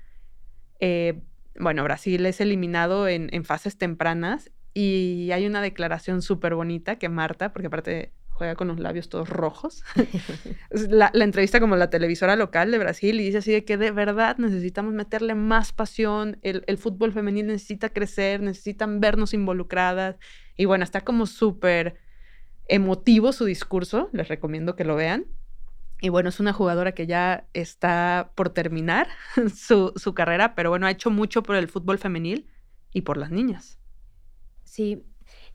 eh, 0.79 1.21
bueno, 1.59 1.83
Brasil 1.83 2.25
es 2.25 2.41
eliminado 2.41 3.09
en, 3.09 3.29
en, 3.33 3.45
fases 3.45 3.79
tempranas 3.79 4.53
y 4.79 5.33
hay 5.33 5.47
una 5.47 5.63
declaración 5.63 6.21
súper 6.21 6.55
bonita 6.55 6.97
que 6.97 7.09
Marta, 7.09 7.55
porque 7.55 7.69
aparte 7.69 8.13
juega 8.29 8.57
con 8.57 8.69
los 8.69 8.79
labios 8.79 9.09
todos 9.09 9.27
rojos, 9.27 9.83
la, 10.71 11.11
entrevista 11.15 11.61
como 11.61 11.77
la 11.77 11.89
televisora 11.89 12.37
local 12.37 12.71
de 12.71 12.77
Brasil 12.77 13.19
y 13.19 13.25
dice 13.25 13.39
así 13.39 13.53
de 13.53 13.65
que 13.65 13.79
de 13.79 13.91
verdad 13.91 14.37
necesitamos 14.37 14.93
meterle 14.93 15.35
más 15.35 15.73
pasión, 15.73 16.39
el, 16.43 16.63
el 16.67 16.77
fútbol 16.77 17.15
femenino 17.15 17.53
necesita 17.53 17.89
crecer, 17.89 18.43
necesitan 18.43 19.01
vernos 19.01 19.33
involucradas 19.33 20.17
y 20.59 20.67
bueno, 20.67 20.85
está 20.85 21.01
como 21.01 21.25
súper 21.25 21.97
emotivo 22.69 23.33
su 23.33 23.47
discurso, 23.47 24.11
les 24.13 24.29
recomiendo 24.29 24.77
que 24.77 24.85
lo 24.85 24.95
vean. 24.95 25.25
Y 26.03 26.11
bueno, 26.11 26.29
es 26.29 26.39
una 26.39 26.53
jugadora 26.53 26.93
que 26.93 27.07
ya 27.07 27.47
está 27.55 28.31
por 28.35 28.51
terminar 28.51 29.09
su, 29.57 29.95
su 29.97 30.13
carrera, 30.13 30.55
pero 30.55 30.69
bueno, 30.69 30.87
ha 30.87 30.91
hecho 30.91 31.09
mucho 31.09 31.43
por 31.43 31.57
el 31.57 31.69
fútbol 31.69 31.97
femenil 31.97 32.47
y 32.93 33.01
por 33.01 33.17
las 33.17 33.31
niñas. 33.31 33.79
Sí, 34.77 35.07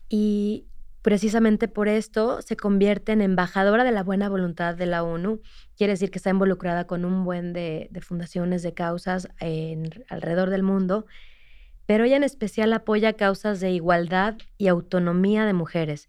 y 0.08 0.66
precisamente 1.00 1.68
por 1.68 1.86
esto 1.86 2.42
se 2.42 2.56
convierte 2.56 3.12
en 3.12 3.22
embajadora 3.22 3.84
de 3.84 3.92
la 3.92 4.02
buena 4.02 4.28
voluntad 4.28 4.74
de 4.74 4.86
la 4.86 5.04
ONU. 5.04 5.40
Quiere 5.76 5.92
decir 5.92 6.10
que 6.10 6.18
está 6.18 6.30
involucrada 6.30 6.88
con 6.88 7.04
un 7.04 7.22
buen 7.22 7.52
de, 7.52 7.88
fundaciones, 8.00 8.64
de 8.64 8.74
causas 8.74 9.28
en, 9.38 9.90
alrededor 10.08 10.50
del 10.50 10.64
mundo, 10.64 11.06
pero 11.86 12.02
ella 12.02 12.16
en 12.16 12.24
especial 12.24 12.72
apoya 12.72 13.12
causas 13.12 13.60
de 13.60 13.70
igualdad 13.70 14.38
y 14.58 14.66
autonomía 14.66 15.46
de 15.46 15.52
mujeres, 15.52 16.08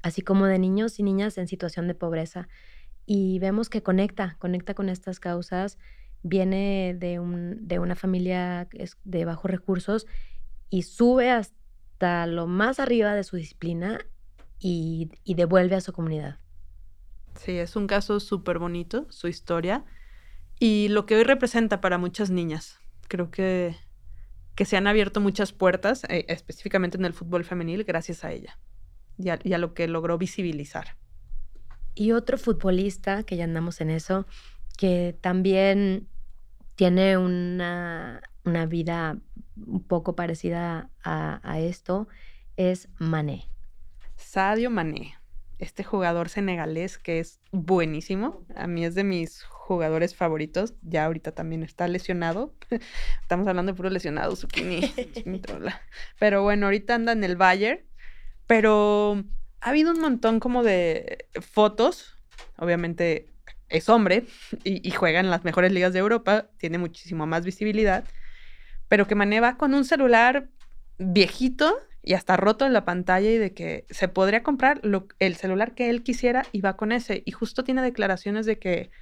así 0.00 0.22
como 0.22 0.46
de 0.46 0.58
niños 0.58 0.98
y 0.98 1.02
niñas 1.02 1.36
en 1.36 1.48
situación 1.48 1.86
de 1.86 1.94
pobreza. 1.94 2.48
Y 3.04 3.40
vemos 3.40 3.68
que 3.68 3.82
conecta, 3.82 4.36
conecta 4.38 4.72
con 4.72 4.88
estas 4.88 5.20
causas, 5.20 5.76
viene 6.22 6.96
de, 6.98 7.20
de 7.60 7.78
una 7.78 7.94
familia 7.94 8.68
de 9.04 9.24
bajos 9.26 9.50
recursos 9.50 10.06
y 10.70 10.84
sube 10.84 11.30
hasta 11.30 11.63
lo 12.00 12.46
más 12.46 12.80
arriba 12.80 13.14
de 13.14 13.24
su 13.24 13.36
disciplina 13.36 14.04
y, 14.58 15.10
devuelve 15.24 15.76
a 15.76 15.80
su 15.80 15.92
comunidad. 15.92 16.38
Sí, 17.36 17.52
es 17.58 17.76
un 17.76 17.86
caso 17.86 18.20
súper 18.20 18.58
bonito, 18.58 19.06
su 19.10 19.28
historia, 19.28 19.84
y 20.58 20.88
lo 20.88 21.06
que 21.06 21.16
hoy 21.16 21.24
representa 21.24 21.80
para 21.80 21.98
muchas 21.98 22.30
niñas. 22.30 22.78
Creo 23.08 23.30
que, 23.30 23.76
que 24.54 24.64
se 24.64 24.76
han 24.76 24.86
abierto 24.86 25.20
muchas 25.20 25.52
puertas, 25.52 26.04
eh, 26.04 26.24
específicamente 26.28 26.96
en 26.96 27.04
el 27.04 27.12
fútbol 27.12 27.44
femenil, 27.44 27.84
gracias 27.84 28.24
a 28.24 28.32
ella 28.32 28.58
y 29.18 29.28
a, 29.28 29.58
lo 29.58 29.74
que 29.74 29.86
logró 29.88 30.18
visibilizar. 30.18 30.96
Y 31.94 32.12
otro 32.12 32.38
futbolista, 32.38 33.22
que 33.22 33.36
ya 33.36 33.44
andamos 33.44 33.80
en 33.80 33.90
eso, 33.90 34.26
que 34.76 35.16
también 35.20 36.08
tiene 36.74 37.16
una, 37.16 38.20
una 38.44 38.66
vida 38.66 39.18
un 39.56 39.82
poco 39.82 40.14
parecida 40.14 40.90
a, 41.02 41.58
esto 41.60 42.08
es 42.56 42.88
Mané. 42.98 43.48
Sadio 44.16 44.70
Mané, 44.70 45.14
este 45.58 45.82
jugador 45.82 46.28
senegalés 46.28 46.98
que 46.98 47.20
es 47.20 47.40
buenísimo. 47.52 48.44
A 48.54 48.66
mí 48.66 48.84
es 48.84 48.94
de 48.94 49.04
mis 49.04 49.42
jugadores 49.44 50.14
favoritos. 50.14 50.74
Ya 50.82 51.06
ahorita 51.06 51.32
también 51.32 51.62
está 51.62 51.88
lesionado. 51.88 52.54
Estamos 53.22 53.46
hablando 53.48 53.72
de 53.72 53.76
puro 53.76 53.90
lesionado, 53.90 54.36
Zucchini. 54.36 54.92
Pero 56.18 56.42
bueno, 56.42 56.66
ahorita 56.66 56.94
anda 56.94 57.12
en 57.12 57.24
el 57.24 57.36
Bayern. 57.36 57.80
Pero 58.46 59.24
ha 59.60 59.70
habido 59.70 59.92
un 59.92 60.00
montón 60.00 60.38
como 60.38 60.62
de 60.62 61.26
fotos. 61.40 62.18
Obviamente 62.56 63.32
es 63.68 63.88
hombre 63.88 64.26
y, 64.64 64.86
y 64.86 64.90
juega 64.90 65.20
en 65.20 65.30
las 65.30 65.44
mejores 65.44 65.72
ligas 65.72 65.92
de 65.92 66.00
Europa. 66.00 66.50
Tiene 66.58 66.78
muchísimo 66.78 67.26
más 67.26 67.44
visibilidad 67.44 68.04
pero 68.94 69.08
que 69.08 69.16
maneja 69.16 69.56
con 69.56 69.74
un 69.74 69.84
celular 69.84 70.46
viejito 70.98 71.76
y 72.00 72.14
hasta 72.14 72.36
roto 72.36 72.64
en 72.64 72.72
la 72.72 72.84
pantalla 72.84 73.28
y 73.28 73.38
de 73.38 73.52
que 73.52 73.86
se 73.90 74.06
podría 74.06 74.44
comprar 74.44 74.80
el 75.18 75.34
celular 75.34 75.74
que 75.74 75.90
él 75.90 76.04
quisiera 76.04 76.46
y 76.52 76.60
va 76.60 76.76
con 76.76 76.92
ese. 76.92 77.24
Y 77.26 77.32
justo 77.32 77.64
tiene 77.64 77.82
declaraciones 77.82 78.46
de 78.46 78.60
que 78.60 78.92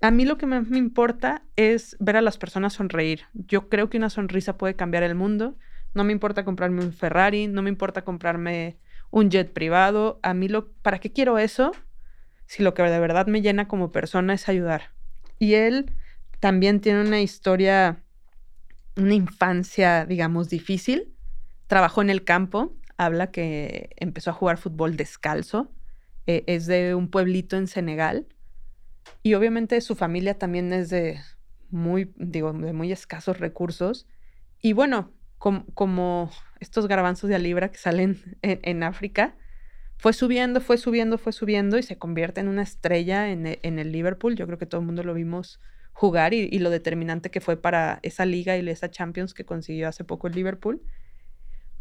a 0.00 0.12
mí 0.12 0.26
lo 0.26 0.38
que 0.38 0.46
me, 0.46 0.60
me 0.60 0.78
importa 0.78 1.42
es 1.56 1.96
ver 1.98 2.16
a 2.16 2.20
las 2.20 2.38
personas 2.38 2.74
sonreír. 2.74 3.22
Yo 3.34 3.68
creo 3.68 3.90
que 3.90 3.98
una 3.98 4.10
sonrisa 4.10 4.56
puede 4.56 4.76
cambiar 4.76 5.02
el 5.02 5.16
mundo. 5.16 5.56
No 5.92 6.04
me 6.04 6.12
importa 6.12 6.44
comprarme 6.44 6.84
un 6.84 6.92
Ferrari, 6.92 7.48
no 7.48 7.62
me 7.62 7.70
importa 7.70 8.02
comprarme 8.02 8.76
un 9.10 9.28
jet 9.28 9.52
privado. 9.52 10.20
A 10.22 10.34
mí 10.34 10.46
lo, 10.46 10.70
¿para 10.82 11.00
qué 11.00 11.10
quiero 11.10 11.40
eso? 11.40 11.72
Si 12.46 12.62
lo 12.62 12.74
que 12.74 12.84
de 12.84 13.00
verdad 13.00 13.26
me 13.26 13.42
llena 13.42 13.66
como 13.66 13.90
persona 13.90 14.34
es 14.34 14.48
ayudar. 14.48 14.92
Y 15.40 15.54
él 15.54 15.90
también 16.38 16.80
tiene 16.80 17.00
una 17.00 17.20
historia 17.20 18.04
una 18.96 19.14
infancia, 19.14 20.06
digamos, 20.06 20.48
difícil. 20.48 21.14
Trabajó 21.66 22.02
en 22.02 22.10
el 22.10 22.24
campo, 22.24 22.76
habla 22.96 23.30
que 23.30 23.90
empezó 23.96 24.30
a 24.30 24.34
jugar 24.34 24.58
fútbol 24.58 24.96
descalzo. 24.96 25.72
Eh, 26.26 26.44
es 26.46 26.66
de 26.66 26.94
un 26.94 27.08
pueblito 27.10 27.56
en 27.56 27.66
Senegal. 27.66 28.26
Y 29.22 29.34
obviamente 29.34 29.80
su 29.80 29.94
familia 29.94 30.38
también 30.38 30.72
es 30.72 30.90
de 30.90 31.20
muy, 31.70 32.12
digo, 32.16 32.52
de 32.52 32.72
muy 32.72 32.92
escasos 32.92 33.38
recursos. 33.38 34.06
Y 34.60 34.72
bueno, 34.72 35.12
como 35.38 36.30
estos 36.60 36.88
garbanzos 36.88 37.28
de 37.28 37.36
alibra 37.36 37.70
que 37.70 37.78
salen 37.78 38.38
en, 38.42 38.82
África, 38.82 39.36
fue 39.98 40.12
subiendo, 40.12 40.60
fue 40.60 40.78
subiendo, 40.78 41.18
fue 41.18 41.32
subiendo 41.32 41.78
y 41.78 41.82
se 41.82 41.98
convierte 41.98 42.40
en 42.40 42.48
una 42.48 42.62
estrella 42.62 43.30
en, 43.30 43.58
en 43.62 43.78
el 43.78 43.92
Liverpool. 43.92 44.36
Yo 44.36 44.46
creo 44.46 44.58
que 44.58 44.66
todo 44.66 44.80
el 44.80 44.86
mundo 44.86 45.02
lo 45.02 45.14
vimos 45.14 45.60
jugar 45.96 46.34
y, 46.34 46.58
lo 46.58 46.68
determinante 46.68 47.30
que 47.30 47.40
fue 47.40 47.56
para 47.56 48.00
esa 48.02 48.26
liga 48.26 48.54
y 48.54 48.68
esa 48.68 48.90
Champions 48.90 49.32
que 49.32 49.46
consiguió 49.46 49.88
hace 49.88 50.04
poco 50.04 50.26
el 50.26 50.34
Liverpool. 50.34 50.82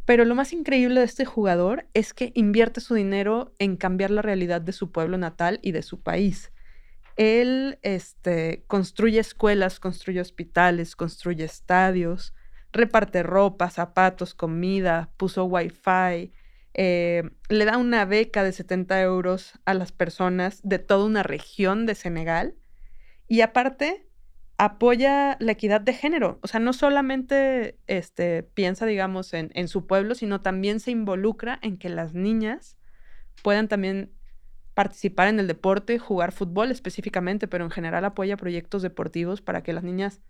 Pero 0.05 0.23
lo 0.23 0.35
más 0.35 0.53
increíble 0.53 1.01
de 1.01 1.05
este 1.05 1.25
jugador 1.25 1.85
es 1.93 2.13
que 2.13 2.31
invierte 2.33 2.79
su 2.79 2.95
dinero 2.95 3.53
en 3.59 3.75
cambiar 3.75 4.11
la 4.11 4.21
realidad 4.21 4.61
de 4.61 4.71
su 4.71 4.93
pueblo 4.93 5.17
natal 5.17 5.59
y 5.61 5.73
de 5.73 5.81
su 5.81 6.01
país. 6.01 6.53
Él 7.17 7.77
este, 7.81 8.63
construye 8.67 9.19
escuelas, 9.19 9.81
construye 9.81 10.21
hospitales, 10.21 10.95
construye 10.95 11.43
estadios, 11.43 12.33
reparte 12.71 13.21
ropa, 13.21 13.69
zapatos, 13.69 14.33
comida, 14.33 15.11
puso 15.17 15.43
wifi, 15.43 16.31
eh, 16.73 17.29
le 17.49 17.65
da 17.65 17.77
una 17.77 18.05
beca 18.05 18.45
de 18.45 18.53
70 18.53 19.01
euros 19.01 19.59
a 19.65 19.73
las 19.73 19.91
personas 19.91 20.61
de 20.63 20.79
toda 20.79 21.03
una 21.03 21.23
región 21.23 21.85
de 21.85 21.95
Senegal 21.95 22.55
y 23.27 23.41
aparte, 23.41 24.04
apoya 24.57 25.37
la 25.39 25.51
equidad 25.51 25.81
de 25.81 25.93
género. 25.93 26.39
O 26.41 26.47
sea, 26.47 26.59
no 26.59 26.73
solamente 26.73 27.77
este, 27.87 28.43
piensa, 28.43 28.85
digamos, 28.85 29.33
en, 29.33 29.67
su 29.67 29.85
pueblo, 29.85 30.15
sino 30.15 30.41
también 30.41 30.79
se 30.79 30.91
involucra 30.91 31.59
en 31.61 31.77
que 31.77 31.89
las 31.89 32.13
niñas 32.13 32.77
puedan 33.43 33.67
también 33.67 34.13
participar 34.73 35.27
en 35.27 35.39
el 35.39 35.47
deporte, 35.47 35.99
jugar 35.99 36.31
fútbol 36.31 36.71
específicamente, 36.71 37.47
pero 37.47 37.63
en 37.63 37.71
general 37.71 38.05
apoya 38.05 38.37
proyectos 38.37 38.81
deportivos 38.81 39.41
para 39.41 39.63
que 39.63 39.73
las 39.73 39.83
niñas 39.83 40.21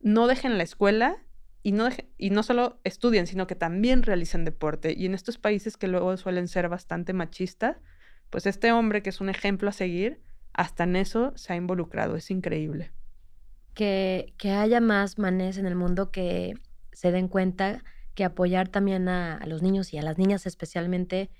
no 0.00 0.26
dejen 0.26 0.58
la 0.58 0.64
escuela 0.64 1.18
y 1.62 1.72
no, 1.72 1.88
y 2.18 2.30
no 2.30 2.42
solo 2.42 2.80
estudien, 2.84 3.26
sino 3.26 3.46
que 3.46 3.54
también 3.54 4.02
realicen 4.02 4.44
deporte. 4.44 4.94
Y 4.96 5.06
en 5.06 5.14
estos 5.14 5.38
países 5.38 5.76
que 5.76 5.88
luego 5.88 6.16
suelen 6.16 6.48
ser 6.48 6.68
bastante 6.68 7.14
machistas, 7.14 7.78
pues 8.28 8.46
este 8.46 8.72
hombre 8.72 9.02
que 9.02 9.10
es 9.10 9.20
un 9.20 9.30
ejemplo 9.30 9.70
a 9.70 9.72
seguir, 9.72 10.20
hasta 10.52 10.84
en 10.84 10.96
eso 10.96 11.32
se 11.36 11.52
ha 11.52 11.56
involucrado, 11.56 12.16
es 12.16 12.30
increíble. 12.30 12.92
Que, 13.74 14.32
que 14.38 14.52
haya 14.52 14.80
más 14.80 15.18
manes 15.18 15.58
en 15.58 15.66
el 15.66 15.74
mundo 15.74 16.10
que 16.10 16.54
se 16.92 17.10
den 17.10 17.28
cuenta 17.28 17.82
que 18.14 18.24
apoyar 18.24 18.68
también 18.68 19.08
a, 19.08 19.40
los 19.46 19.62
niños 19.62 19.92
y 19.92 19.98
a 19.98 20.02
las 20.02 20.18
niñas 20.18 20.46
especialmente 20.46 21.30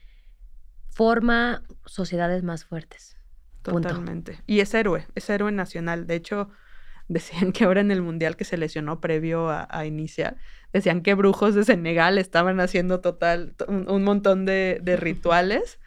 forma 0.91 1.62
sociedades 1.87 2.43
más 2.43 2.64
fuertes. 2.64 3.17
Totalmente. 3.62 4.38
Y 4.47 4.61
es 4.61 4.75
héroe, 4.75 5.07
es 5.14 5.31
héroe 5.31 5.50
nacional. 5.53 6.07
De 6.07 6.17
hecho, 6.17 6.50
decían 7.09 7.53
que 7.53 7.64
ahora 7.64 7.81
en 7.81 7.91
el 7.91 8.03
mundial 8.03 8.37
que 8.37 8.45
se 8.45 8.57
lesionó 8.57 9.00
previo 9.00 9.49
a, 9.50 9.87
iniciar, 9.87 10.37
decían 10.73 11.03
que 11.03 11.14
brujos 11.14 11.55
de 11.55 11.64
Senegal 11.64 12.19
estaban 12.19 12.61
haciendo 12.61 13.00
total 13.00 13.55
un, 13.69 14.03
montón 14.03 14.45
de, 14.45 14.81
de, 14.83 14.97
rituales 14.97 15.79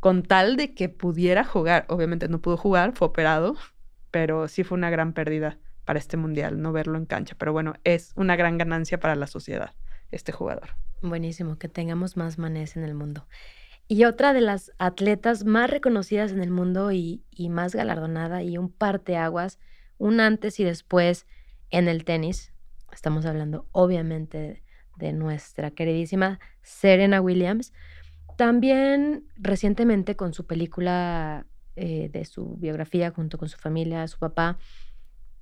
con 0.00 0.22
tal 0.22 0.56
de 0.56 0.74
que 0.74 0.88
pudiera 0.88 1.44
jugar. 1.44 1.86
Obviamente 1.88 2.28
no 2.28 2.40
pudo 2.40 2.56
jugar, 2.56 2.92
fue 2.94 3.08
operado, 3.08 3.56
pero 4.10 4.48
sí 4.48 4.62
fue 4.62 4.76
una 4.76 4.90
gran 4.90 5.12
pérdida 5.12 5.58
para 5.88 5.98
este 5.98 6.18
mundial 6.18 6.60
no 6.60 6.70
verlo 6.70 6.98
en 6.98 7.06
cancha. 7.06 7.34
Pero 7.38 7.54
bueno, 7.54 7.72
es 7.82 8.12
una 8.14 8.36
gran 8.36 8.58
ganancia 8.58 9.00
para 9.00 9.16
la 9.16 9.26
sociedad 9.26 9.72
este 10.10 10.32
jugador. 10.32 10.76
Buenísimo, 11.00 11.56
que 11.56 11.70
tengamos 11.70 12.14
más 12.14 12.36
manés 12.36 12.76
en 12.76 12.84
el 12.84 12.92
mundo. 12.92 13.26
Y 13.88 14.04
otra 14.04 14.34
de 14.34 14.42
las 14.42 14.70
atletas 14.76 15.46
más 15.46 15.70
reconocidas 15.70 16.30
en 16.30 16.42
el 16.42 16.50
mundo 16.50 16.92
y, 16.92 17.24
más 17.48 17.74
galardonada 17.74 18.42
y 18.42 18.58
un 18.58 18.70
parteaguas, 18.70 19.58
un 19.96 20.20
antes 20.20 20.60
y 20.60 20.64
después 20.64 21.26
en 21.70 21.88
el 21.88 22.04
tenis. 22.04 22.52
Estamos 22.92 23.24
hablando 23.24 23.66
obviamente 23.72 24.62
de 24.98 25.14
nuestra 25.14 25.70
queridísima 25.70 26.38
Serena 26.60 27.22
Williams. 27.22 27.72
También 28.36 29.24
recientemente 29.36 30.16
con 30.16 30.34
su 30.34 30.44
película 30.44 31.46
eh, 31.76 32.10
de 32.12 32.26
su 32.26 32.56
biografía 32.56 33.10
junto 33.10 33.38
con 33.38 33.48
su 33.48 33.56
familia, 33.56 34.06
su 34.06 34.18
papá, 34.18 34.58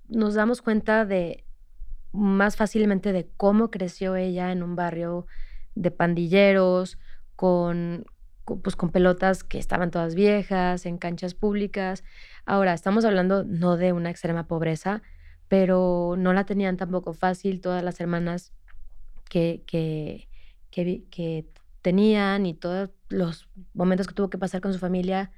nos 0.09 0.35
damos 0.35 0.63
cuenta 0.63 1.05
de 1.05 1.45
más 2.13 2.57
fácilmente 2.57 3.13
de 3.13 3.29
cómo 3.37 3.71
creció 3.71 4.17
ella 4.17 4.53
en 4.53 4.63
un 4.63 4.77
barrio 4.77 5.27
de 5.75 5.91
pandilleros, 5.91 6.99
con, 7.37 8.07
pues, 8.63 8.77
con 8.77 8.91
pelotas 8.91 9.45
que 9.45 9.59
estaban 9.59 9.91
todas 9.91 10.15
viejas, 10.15 10.87
en 10.87 10.99
canchas 10.99 11.35
públicas. 11.35 12.03
Ahora, 12.47 12.73
estamos 12.73 13.05
hablando 13.05 13.45
no 13.45 13.77
de 13.77 13.93
una 13.93 14.11
extrema 14.11 14.47
pobreza, 14.47 15.03
pero 15.49 16.15
no 16.19 16.33
la 16.33 16.45
tenían 16.45 16.77
tampoco 16.77 17.13
fácil 17.13 17.61
todas 17.61 17.85
las 17.85 18.01
hermanas 18.01 18.53
que, 19.29 19.63
que, 19.67 20.29
que, 20.71 21.47
tenían 21.83 22.47
y 22.47 22.55
todos 22.55 22.91
los 23.09 23.49
momentos 23.73 24.09
que 24.09 24.15
tuvo 24.15 24.29
que 24.29 24.39
pasar 24.39 24.61
con 24.61 24.73
su 24.73 24.81
familia, 24.81 25.31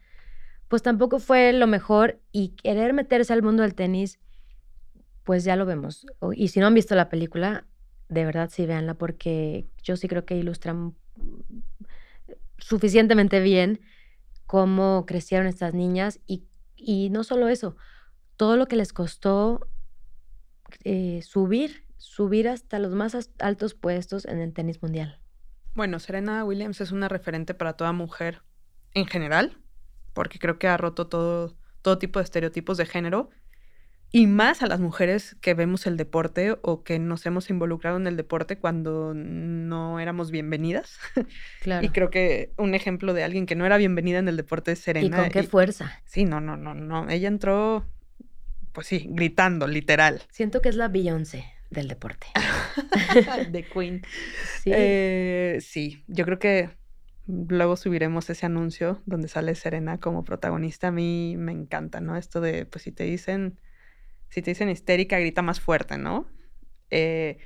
pues 0.69 0.83
tampoco 0.83 1.19
fue 1.19 1.53
lo 1.53 1.67
mejor 1.67 2.21
y 2.33 2.51
querer 2.51 2.95
meterse 2.95 3.35
al 3.35 3.43
mundo 3.43 3.65
del 3.65 3.75
tenis, 3.75 4.19
pues 5.29 5.45
ya 5.45 5.57
lo 5.57 5.67
vemos. 5.67 6.07
Y 6.33 6.49
si 6.49 6.59
no 6.59 6.69
han 6.69 6.73
visto 6.73 6.95
la 6.95 7.11
película, 7.11 7.67
de 8.09 8.25
verdad 8.25 8.49
sí 8.51 8.65
véanla 8.65 8.95
porque 8.95 9.69
yo 9.83 9.99
sí 9.99 10.09
creo 10.09 10.25
que 10.25 10.39
ilustran 10.39 10.95
suficientemente 12.57 13.41
bien 13.41 13.83
cómo 14.47 15.05
crecieron 15.05 15.47
estas 15.47 15.75
niñas 15.75 16.19
y, 16.27 16.47
y 16.77 17.11
no 17.11 17.25
solo 17.25 17.49
eso, 17.49 17.77
todo 18.39 18.57
lo 18.57 18.69
que 18.69 18.77
les 18.77 18.95
costó 18.95 19.69
eh, 20.85 21.21
subir, 21.21 21.85
subir 21.99 22.49
hasta 22.49 22.79
los 22.79 22.95
más 22.95 23.15
altos 23.39 23.75
puestos 23.75 24.25
en 24.25 24.39
el 24.39 24.55
tenis 24.55 24.81
mundial. 24.81 25.21
Bueno, 25.75 25.99
Serena 25.99 26.43
Williams 26.43 26.81
es 26.81 26.91
una 26.91 27.07
referente 27.07 27.53
para 27.53 27.75
toda 27.75 27.93
mujer 27.93 28.41
en 28.95 29.05
general, 29.05 29.59
porque 30.15 30.39
creo 30.39 30.59
que 30.59 30.69
ha 30.69 30.79
roto 30.79 31.07
todo, 31.07 31.55
todo 31.83 31.99
tipo 31.99 32.19
de 32.19 32.25
estereotipos 32.25 32.79
de 32.79 32.87
género 32.87 33.29
y 34.11 34.27
más 34.27 34.63
a 34.63 34.67
las 34.67 34.81
mujeres 34.81 35.37
que 35.41 35.53
vemos 35.53 35.87
el 35.87 35.97
deporte 35.97 36.57
o 36.63 36.83
que 36.83 36.99
nos 36.99 37.27
hemos 37.27 37.51
involucrado 37.51 37.99
en 37.99 38.07
el 38.07 38.17
deporte 38.17 38.57
cuando 38.57 39.13
no 39.15 40.01
éramos 40.01 40.31
bienvenidas. 40.31 40.99
Claro. 41.61 41.85
y 41.85 41.91
creo 41.91 42.09
que 42.09 42.53
un 42.57 42.75
ejemplo 42.75 43.13
de 43.13 43.25
alguien 43.25 43.45
que 43.45 43.55
no 43.55 43.67
era 43.67 43.77
bienvenida 43.77 44.19
en 44.19 44.29
el 44.29 44.37
deporte 44.37 44.73
es 44.73 44.79
Serena. 44.79 45.07
¿Y 45.07 45.11
con 45.11 45.31
qué 45.31 45.43
fuerza? 45.43 46.01
Sí, 46.05 46.25
no, 46.25 46.41
no, 46.41 46.57
no, 46.57 46.75
no. 46.75 47.09
Ella 47.11 47.29
entró, 47.29 47.85
pues 48.73 48.87
sí, 48.87 49.07
gritando, 49.11 49.67
literal. 49.67 50.23
Siento 50.31 50.63
que 50.63 50.69
es 50.71 50.77
la 50.77 50.89
Beyoncé 50.89 51.45
del 51.71 51.89
deporte. 51.89 52.29
de 53.51 53.65
Queen. 53.65 54.03
Sí. 54.63 54.71
Eh, 54.73 55.59
sí, 55.61 56.05
yo 56.07 56.25
creo 56.25 56.39
que 56.39 56.71
luego 57.27 57.77
subiremos 57.77 58.31
ese 58.31 58.47
anuncio 58.47 59.03
donde 59.05 59.29
sale 59.29 59.55
Serena 59.55 59.99
como 59.99 60.25
protagonista. 60.25 60.89
A 60.89 60.93
mí 60.93 61.35
me 61.37 61.53
encanta, 61.53 62.01
¿no? 62.01 62.17
Esto 62.17 62.41
de, 62.41 62.65
pues 62.65 62.85
si 62.85 62.93
te 62.93 63.05
dicen 63.05 63.59
si 64.29 64.43
te 64.43 64.51
dicen 64.51 64.69
histérica, 64.69 65.19
grita 65.19 65.43
más 65.43 65.61
fuerte, 65.61 65.99
¿no? 65.99 66.27
Eh, 66.91 67.39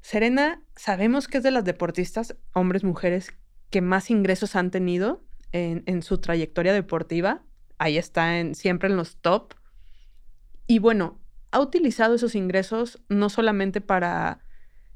Serena, 0.00 0.62
sabemos 0.76 1.28
que 1.28 1.38
es 1.38 1.44
de 1.44 1.50
las 1.50 1.64
deportistas, 1.64 2.36
hombres, 2.52 2.84
mujeres, 2.84 3.32
que 3.70 3.80
más 3.80 4.10
ingresos 4.10 4.54
han 4.54 4.70
tenido 4.70 5.24
en, 5.52 6.02
su 6.02 6.18
trayectoria 6.18 6.72
deportiva. 6.72 7.42
Ahí 7.78 7.96
está 7.96 8.38
en, 8.38 8.54
siempre 8.54 8.88
en 8.88 8.96
los 8.96 9.16
top. 9.16 9.54
Y 10.66 10.78
bueno, 10.78 11.20
ha 11.52 11.60
utilizado 11.60 12.16
esos 12.16 12.34
ingresos 12.34 13.02
no 13.08 13.30
solamente 13.30 13.80
para 13.80 14.40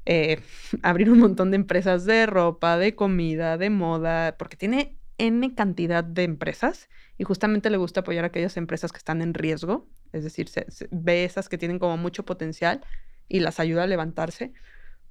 eh, 0.05 0.41
abrir 0.83 1.09
un 1.09 1.19
montón 1.19 1.51
de 1.51 1.55
empresas 1.55 2.05
de 2.05 2.25
ropa, 2.25 2.77
de 2.77 2.95
comida, 2.95 3.57
de 3.57 3.69
moda, 3.69 4.35
porque 4.37 4.57
tiene 4.57 4.99
N 5.17 5.55
cantidad 5.55 6.03
de 6.03 6.23
empresas 6.23 6.89
y 7.17 7.23
justamente 7.23 7.69
le 7.69 7.77
gusta 7.77 8.01
apoyar 8.01 8.23
a 8.23 8.27
aquellas 8.27 8.57
empresas 8.57 8.91
que 8.91 8.97
están 8.97 9.21
en 9.21 9.33
riesgo, 9.33 9.89
es 10.11 10.23
decir, 10.23 10.49
ve 10.91 11.23
esas 11.23 11.49
que 11.49 11.57
tienen 11.57 11.79
como 11.79 11.97
mucho 11.97 12.25
potencial 12.25 12.81
y 13.27 13.39
las 13.39 13.59
ayuda 13.59 13.83
a 13.83 13.87
levantarse, 13.87 14.53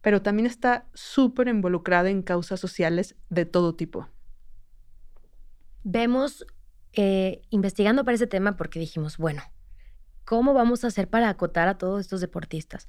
pero 0.00 0.22
también 0.22 0.46
está 0.46 0.86
súper 0.94 1.48
involucrada 1.48 2.10
en 2.10 2.22
causas 2.22 2.60
sociales 2.60 3.16
de 3.30 3.44
todo 3.44 3.74
tipo. 3.74 4.08
Vemos, 5.84 6.46
eh, 6.92 7.42
investigando 7.50 8.04
para 8.04 8.14
ese 8.14 8.26
tema, 8.26 8.56
porque 8.56 8.80
dijimos, 8.80 9.16
bueno, 9.16 9.42
¿cómo 10.24 10.54
vamos 10.54 10.84
a 10.84 10.88
hacer 10.88 11.08
para 11.08 11.28
acotar 11.28 11.68
a 11.68 11.78
todos 11.78 12.00
estos 12.00 12.20
deportistas? 12.20 12.88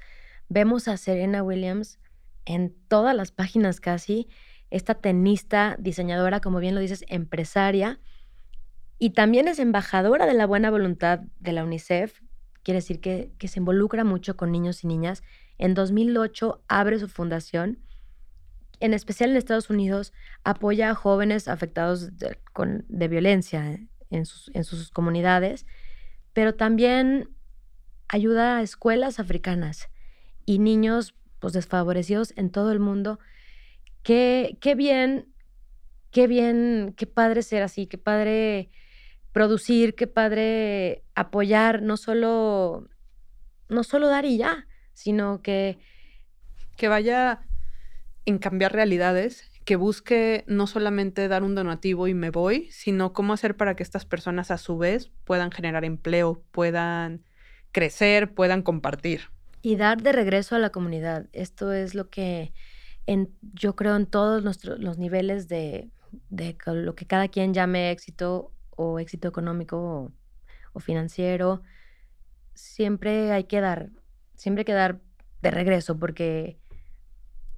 Vemos 0.49 0.87
a 0.87 0.97
Serena 0.97 1.43
Williams 1.43 1.99
en 2.45 2.75
todas 2.87 3.15
las 3.15 3.31
páginas 3.31 3.79
casi, 3.79 4.27
esta 4.71 4.95
tenista, 4.95 5.75
diseñadora, 5.79 6.41
como 6.41 6.59
bien 6.59 6.75
lo 6.75 6.81
dices, 6.81 7.05
empresaria, 7.07 7.99
y 8.99 9.11
también 9.11 9.47
es 9.47 9.59
embajadora 9.59 10.25
de 10.25 10.33
la 10.33 10.45
buena 10.45 10.69
voluntad 10.69 11.21
de 11.39 11.53
la 11.53 11.63
UNICEF, 11.63 12.21
quiere 12.63 12.79
decir 12.79 12.99
que, 12.99 13.31
se 13.47 13.59
involucra 13.59 14.03
mucho 14.03 14.35
con 14.35 14.51
niños 14.51 14.83
y 14.83 14.87
niñas. 14.87 15.23
En 15.57 15.73
2008 15.73 16.61
abre 16.67 16.99
su 16.99 17.07
fundación, 17.07 17.79
en 18.81 18.93
especial 18.93 19.31
en 19.31 19.37
Estados 19.37 19.69
Unidos, 19.69 20.11
apoya 20.43 20.89
a 20.89 20.95
jóvenes 20.95 21.47
afectados 21.47 22.09
de, 22.17 23.07
violencia 23.07 23.79
en 24.09 24.25
sus, 24.25 24.91
comunidades, 24.91 25.65
pero 26.33 26.55
también 26.55 27.29
ayuda 28.09 28.57
a 28.57 28.61
escuelas 28.61 29.19
africanas 29.21 29.89
y 30.45 30.59
niños 30.59 31.15
pues, 31.39 31.53
desfavorecidos 31.53 32.33
en 32.35 32.49
todo 32.49 32.73
el 32.73 32.81
mundo. 32.81 33.19
Qué 34.03 34.57
bien, 34.75 35.33
qué 36.11 36.27
bien, 36.27 36.93
qué 36.97 37.07
padre 37.07 37.43
ser 37.43 37.63
así, 37.63 37.87
qué 37.87 37.97
padre 37.97 38.69
producir, 39.31 39.95
qué 39.95 40.07
padre 40.07 41.03
apoyar, 41.15 41.81
no 41.81 41.97
solo, 41.97 42.87
no 43.67 43.83
solo 43.83 44.07
dar 44.07 44.25
y 44.25 44.37
ya, 44.37 44.67
sino 44.93 45.41
que... 45.41 45.79
Que 46.77 46.87
vaya 46.87 47.41
en 48.25 48.37
cambiar 48.37 48.73
realidades, 48.73 49.49
que 49.65 49.75
busque 49.75 50.43
no 50.47 50.65
solamente 50.65 51.27
dar 51.27 51.43
un 51.43 51.55
donativo 51.55 52.07
y 52.07 52.13
me 52.13 52.29
voy, 52.29 52.69
sino 52.71 53.13
cómo 53.13 53.33
hacer 53.33 53.57
para 53.57 53.75
que 53.75 53.83
estas 53.83 54.05
personas 54.05 54.49
a 54.49 54.57
su 54.57 54.77
vez 54.77 55.11
puedan 55.25 55.51
generar 55.51 55.83
empleo, 55.85 56.43
puedan 56.51 57.23
crecer, 57.71 58.33
puedan 58.33 58.61
compartir. 58.61 59.29
Y 59.61 59.75
dar 59.75 60.01
de 60.01 60.13
regreso 60.13 60.55
a 60.55 60.59
la 60.59 60.69
comunidad. 60.69 61.27
Esto 61.33 61.73
es 61.73 61.95
lo 61.95 62.09
que 62.09 62.53
en, 63.05 63.29
yo 63.53 63.75
creo 63.75 63.95
en 63.95 64.05
todos 64.05 64.43
nuestros, 64.43 64.79
los 64.79 64.97
niveles 64.97 65.47
de, 65.47 65.89
de 66.29 66.57
lo 66.65 66.95
que 66.95 67.05
cada 67.05 67.27
quien 67.27 67.53
llame 67.53 67.91
éxito 67.91 68.51
o 68.79 68.97
éxito 68.97 69.27
económico 69.27 70.13
o, 70.73 70.79
financiero, 70.79 71.61
siempre 72.53 73.33
hay 73.33 73.43
que 73.43 73.59
dar, 73.59 73.89
siempre 74.35 74.61
hay 74.61 74.65
que 74.65 74.73
dar 74.73 75.01
de 75.41 75.51
regreso 75.51 75.99
porque 75.99 76.57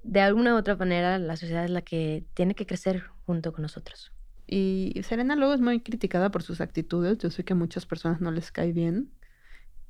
de 0.02 0.20
alguna 0.20 0.54
u 0.54 0.58
otra 0.58 0.74
manera 0.74 1.18
la 1.18 1.36
sociedad 1.36 1.64
es 1.64 1.70
la 1.70 1.82
que 1.82 2.24
tiene 2.34 2.56
que 2.56 2.66
crecer 2.66 3.04
junto 3.24 3.52
con 3.52 3.62
nosotros. 3.62 4.10
Y 4.48 5.00
Serena 5.04 5.36
luego 5.36 5.54
es 5.54 5.60
muy 5.60 5.80
criticada 5.80 6.30
por 6.32 6.42
sus 6.42 6.60
actitudes. 6.60 7.18
Yo 7.18 7.30
sé 7.30 7.44
que 7.44 7.52
a 7.52 7.56
muchas 7.56 7.86
personas 7.86 8.20
no 8.20 8.32
les 8.32 8.50
cae 8.50 8.72
bien. 8.72 9.12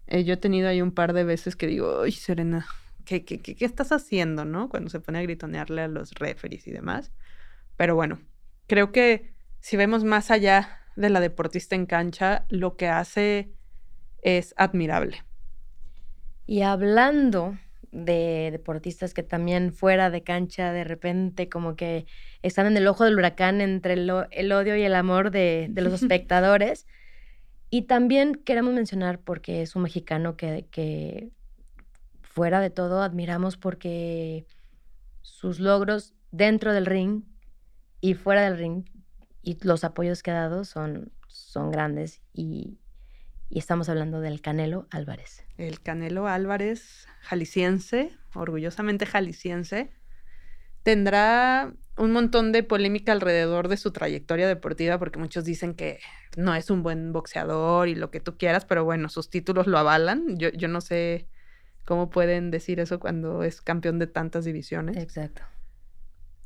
Eh, 0.09 0.25
yo 0.25 0.35
he 0.35 0.37
tenido 0.37 0.69
ahí 0.69 0.83
un 0.83 0.93
par 0.93 1.15
de 1.15 1.25
veces 1.25 1.57
que 1.57 1.67
digo, 1.67 2.03
ay, 2.03 2.13
Serena, 2.13 2.67
¿qué, 3.07 3.25
qué, 3.25 3.41
qué, 3.41 3.57
qué 3.57 3.65
estás 3.65 3.91
haciendo, 3.91 4.45
no? 4.45 4.69
Cuando 4.69 4.91
se 4.91 5.01
pone 5.01 5.19
a 5.19 5.23
gritonearle 5.23 5.81
a 5.81 5.89
los 5.89 6.13
referees 6.13 6.67
y 6.67 6.73
demás. 6.73 7.11
Pero 7.79 7.95
bueno, 7.95 8.21
creo 8.67 8.93
que 8.93 9.33
si 9.61 9.79
vemos 9.79 10.05
más 10.05 10.31
allá 10.31 10.82
de 10.97 11.11
la 11.11 11.21
deportista 11.21 11.75
en 11.75 11.87
cancha, 11.87 12.47
lo 12.49 12.77
que 12.77 12.89
hace 12.89 13.51
es 14.23 14.55
admirable. 14.57 15.25
Y 16.47 16.63
hablando 16.63 17.57
de 17.93 18.49
deportistas 18.51 19.13
que 19.13 19.23
también 19.23 19.73
fuera 19.73 20.11
de 20.11 20.23
cancha 20.23 20.73
de 20.73 20.83
repente 20.83 21.51
como 21.51 21.77
que 21.77 22.07
están 22.43 22.67
en 22.67 22.77
el 22.79 22.89
ojo 22.89 23.05
del 23.05 23.17
huracán 23.17 23.61
entre 23.61 23.93
el, 23.93 24.11
odio 24.11 24.77
y 24.77 24.83
el 24.83 24.95
amor 24.95 25.31
de, 25.31 25.71
los 25.75 25.93
espectadores. 26.03 26.87
y 27.69 27.83
también 27.83 28.35
queremos 28.35 28.73
mencionar 28.73 29.19
porque 29.21 29.61
es 29.61 29.77
un 29.77 29.83
mexicano 29.83 30.37
que, 30.37 30.67
que 30.71 31.31
fuera 32.23 32.61
de 32.61 32.71
todo 32.71 33.03
admiramos 33.03 33.59
porque 33.59 34.47
sus 35.21 35.61
logros 35.61 36.15
dentro 36.31 36.73
del 36.73 36.87
ring 36.87 37.25
y 38.01 38.15
fuera 38.15 38.43
del 38.43 38.59
ring 38.59 38.85
y 39.43 39.59
los 39.63 39.85
apoyos 39.85 40.23
que 40.23 40.31
ha 40.31 40.35
dado 40.35 40.65
son, 40.65 41.13
son 41.29 41.71
grandes 41.71 42.23
y, 42.33 42.79
estamos 43.51 43.91
hablando 43.91 44.23
del 44.23 44.41
Canelo 44.41 44.87
Álvarez. 44.91 45.45
El 45.59 45.83
Canelo 45.83 46.27
Álvarez, 46.27 47.07
jalisciense, 47.21 48.17
orgullosamente 48.35 49.05
jalisciense, 49.05 49.93
tendrá 50.83 51.75
un 51.99 52.13
montón 52.13 52.53
de 52.53 52.63
polémica 52.63 53.13
alrededor 53.13 53.69
de 53.69 53.77
su 53.77 53.91
trayectoria 53.91 54.49
deportiva, 54.49 54.99
porque 54.99 55.19
muchos 55.19 55.45
dicen 55.45 55.75
que 55.75 56.01
no 56.35 56.55
es 56.55 56.71
un 56.71 56.83
buen 56.83 57.13
boxeador 57.13 57.89
y 57.89 57.95
lo 57.95 58.11
que 58.11 58.21
tú 58.21 58.39
quieras, 58.39 58.65
pero 58.65 58.85
bueno, 58.85 59.11
sus 59.11 59.29
títulos 59.29 59.67
lo 59.67 59.77
avalan. 59.77 60.39
Yo, 60.39 60.49
yo 60.49 60.69
no 60.69 60.81
sé 60.81 61.29
cómo 61.85 62.09
pueden 62.09 62.51
decir 62.51 62.81
eso 62.81 62.99
cuando 63.01 63.43
es 63.43 63.61
campeón 63.61 63.99
de 63.99 64.07
tantas 64.07 64.47
divisiones. 64.47 64.97
Exacto. 64.97 65.43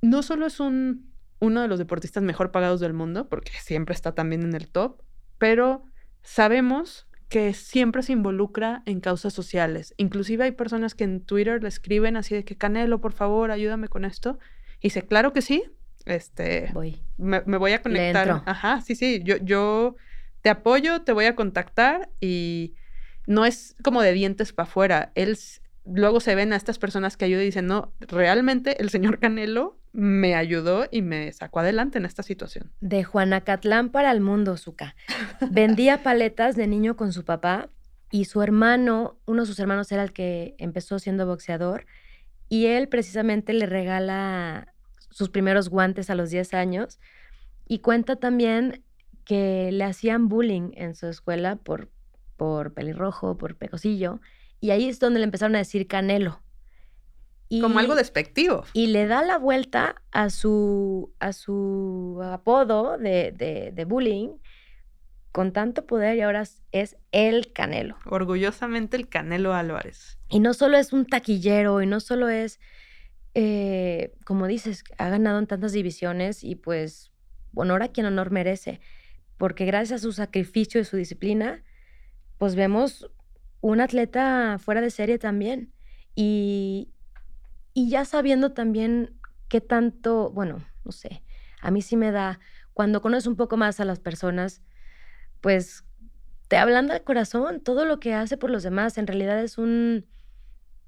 No 0.02 0.24
solo 0.24 0.46
es 0.46 0.58
un, 0.58 1.12
uno 1.38 1.62
de 1.62 1.68
los 1.68 1.78
deportistas 1.78 2.22
mejor 2.22 2.50
pagados 2.50 2.80
del 2.80 2.92
mundo, 2.92 3.28
porque 3.28 3.52
siempre 3.60 3.94
está 3.94 4.14
también 4.14 4.42
en 4.42 4.54
el 4.54 4.68
top, 4.68 5.02
pero 5.38 5.84
sabemos 6.22 7.06
que 7.28 7.54
siempre 7.54 8.02
se 8.02 8.12
involucra 8.12 8.82
en 8.86 9.00
causas 9.00 9.32
sociales. 9.32 9.94
Inclusive 9.96 10.44
hay 10.44 10.52
personas 10.52 10.94
que 10.94 11.04
en 11.04 11.20
Twitter 11.20 11.62
le 11.62 11.68
escriben 11.68 12.16
así 12.16 12.34
de 12.34 12.44
que 12.44 12.56
Canelo, 12.56 13.00
por 13.00 13.12
favor, 13.12 13.50
ayúdame 13.50 13.88
con 13.88 14.04
esto. 14.04 14.38
Y 14.80 14.88
dice, 14.88 15.02
claro 15.02 15.32
que 15.32 15.42
sí. 15.42 15.64
Este, 16.04 16.70
voy. 16.72 17.02
Me, 17.16 17.40
voy 17.40 17.72
a 17.72 17.82
conectar. 17.82 18.42
Ajá, 18.46 18.80
sí, 18.80 18.94
sí. 18.94 19.20
Yo, 19.24 19.38
yo 19.38 19.96
te 20.42 20.50
apoyo, 20.50 21.02
te 21.02 21.12
voy 21.12 21.24
a 21.24 21.34
contactar 21.34 22.08
y 22.20 22.74
no 23.26 23.44
es 23.44 23.74
como 23.82 24.02
de 24.02 24.12
dientes 24.12 24.52
para 24.52 24.68
afuera. 24.68 25.10
Él 25.16 25.36
luego 25.84 26.20
se 26.20 26.34
ven 26.34 26.52
a 26.52 26.56
estas 26.56 26.78
personas 26.78 27.16
que 27.16 27.24
ayudan 27.24 27.42
y 27.42 27.46
dicen, 27.46 27.66
no, 27.66 27.92
realmente 28.00 28.80
el 28.80 28.90
señor 28.90 29.18
Canelo 29.18 29.78
me 29.96 30.34
ayudó 30.34 30.86
y 30.90 31.00
me 31.00 31.32
sacó 31.32 31.60
adelante 31.60 31.96
en 31.96 32.04
esta 32.04 32.22
situación. 32.22 32.70
De 32.80 33.02
Juanacatlán 33.02 33.88
para 33.88 34.12
el 34.12 34.20
mundo, 34.20 34.58
Zuka. 34.58 34.94
Vendía 35.50 36.02
paletas 36.02 36.54
de 36.54 36.66
niño 36.66 36.96
con 36.96 37.14
su 37.14 37.24
papá 37.24 37.70
y 38.10 38.26
su 38.26 38.42
hermano, 38.42 39.18
uno 39.24 39.42
de 39.42 39.46
sus 39.46 39.58
hermanos 39.58 39.90
era 39.90 40.02
el 40.02 40.12
que 40.12 40.54
empezó 40.58 40.98
siendo 40.98 41.26
boxeador 41.26 41.86
y 42.50 42.66
él 42.66 42.88
precisamente 42.88 43.54
le 43.54 43.64
regala 43.64 44.74
sus 45.10 45.30
primeros 45.30 45.70
guantes 45.70 46.10
a 46.10 46.14
los 46.14 46.28
10 46.28 46.52
años 46.52 47.00
y 47.66 47.78
cuenta 47.78 48.16
también 48.16 48.84
que 49.24 49.70
le 49.72 49.84
hacían 49.84 50.28
bullying 50.28 50.72
en 50.74 50.94
su 50.94 51.06
escuela 51.06 51.56
por, 51.56 51.90
por 52.36 52.74
pelirrojo, 52.74 53.38
por 53.38 53.56
pecosillo 53.56 54.20
y 54.60 54.72
ahí 54.72 54.90
es 54.90 54.98
donde 54.98 55.20
le 55.20 55.24
empezaron 55.24 55.54
a 55.54 55.60
decir 55.60 55.86
Canelo. 55.86 56.42
Como 57.48 57.78
algo 57.78 57.94
despectivo. 57.94 58.64
Y 58.72 58.88
le 58.88 59.06
da 59.06 59.22
la 59.22 59.38
vuelta 59.38 60.02
a 60.10 60.30
su, 60.30 61.12
a 61.20 61.32
su 61.32 62.20
apodo 62.24 62.98
de, 62.98 63.32
de, 63.32 63.70
de 63.72 63.84
bullying 63.84 64.30
con 65.36 65.52
tanto 65.52 65.86
poder 65.86 66.16
y 66.16 66.22
ahora 66.22 66.44
es 66.72 66.96
el 67.12 67.52
Canelo. 67.52 67.98
Orgullosamente 68.06 68.96
el 68.96 69.06
Canelo 69.06 69.52
Álvarez. 69.52 70.18
Y 70.30 70.40
no 70.40 70.54
solo 70.54 70.78
es 70.78 70.94
un 70.94 71.04
taquillero 71.04 71.82
y 71.82 71.86
no 71.86 72.00
solo 72.00 72.30
es, 72.30 72.58
eh, 73.34 74.14
como 74.24 74.46
dices, 74.46 74.82
ha 74.96 75.10
ganado 75.10 75.38
en 75.38 75.46
tantas 75.46 75.72
divisiones 75.72 76.42
y 76.42 76.54
pues 76.54 77.12
honor 77.54 77.82
a 77.82 77.88
quien 77.88 78.06
honor 78.06 78.30
merece, 78.30 78.80
porque 79.36 79.66
gracias 79.66 80.00
a 80.00 80.02
su 80.02 80.12
sacrificio 80.12 80.80
y 80.80 80.84
su 80.84 80.96
disciplina, 80.96 81.62
pues 82.38 82.54
vemos 82.54 83.10
un 83.60 83.82
atleta 83.82 84.58
fuera 84.58 84.80
de 84.80 84.88
serie 84.88 85.18
también. 85.18 85.70
Y, 86.14 86.94
y 87.76 87.90
ya 87.90 88.06
sabiendo 88.06 88.52
también 88.52 89.20
qué 89.48 89.60
tanto, 89.60 90.30
bueno, 90.30 90.64
no 90.86 90.92
sé, 90.92 91.22
a 91.60 91.70
mí 91.70 91.82
sí 91.82 91.94
me 91.94 92.10
da, 92.10 92.40
cuando 92.72 93.02
conoces 93.02 93.26
un 93.26 93.36
poco 93.36 93.58
más 93.58 93.80
a 93.80 93.84
las 93.84 94.00
personas, 94.00 94.62
pues 95.42 95.84
te 96.48 96.56
hablan 96.56 96.86
del 96.86 97.04
corazón, 97.04 97.60
todo 97.60 97.84
lo 97.84 98.00
que 98.00 98.14
hace 98.14 98.38
por 98.38 98.48
los 98.48 98.62
demás. 98.62 98.96
En 98.96 99.06
realidad 99.06 99.38
es 99.44 99.58
un, 99.58 100.06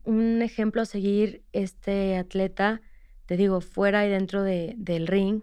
un 0.05 0.41
ejemplo 0.41 0.81
a 0.81 0.87
seguir 0.87 1.45
este 1.53 2.17
atleta, 2.17 2.81
te 3.27 3.37
digo, 3.37 3.61
fuera 3.61 4.07
y 4.07 4.09
dentro 4.09 4.43
de, 4.43 4.73
del 4.79 5.09
ring, 5.09 5.43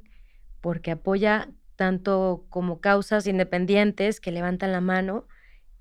porque 0.62 0.90
apoya 0.90 1.52
tanto 1.76 2.48
como 2.50 2.82
causas 2.82 3.28
independientes 3.28 4.20
que 4.20 4.32
levantan 4.32 4.72
la 4.72 4.82
mano, 4.82 5.28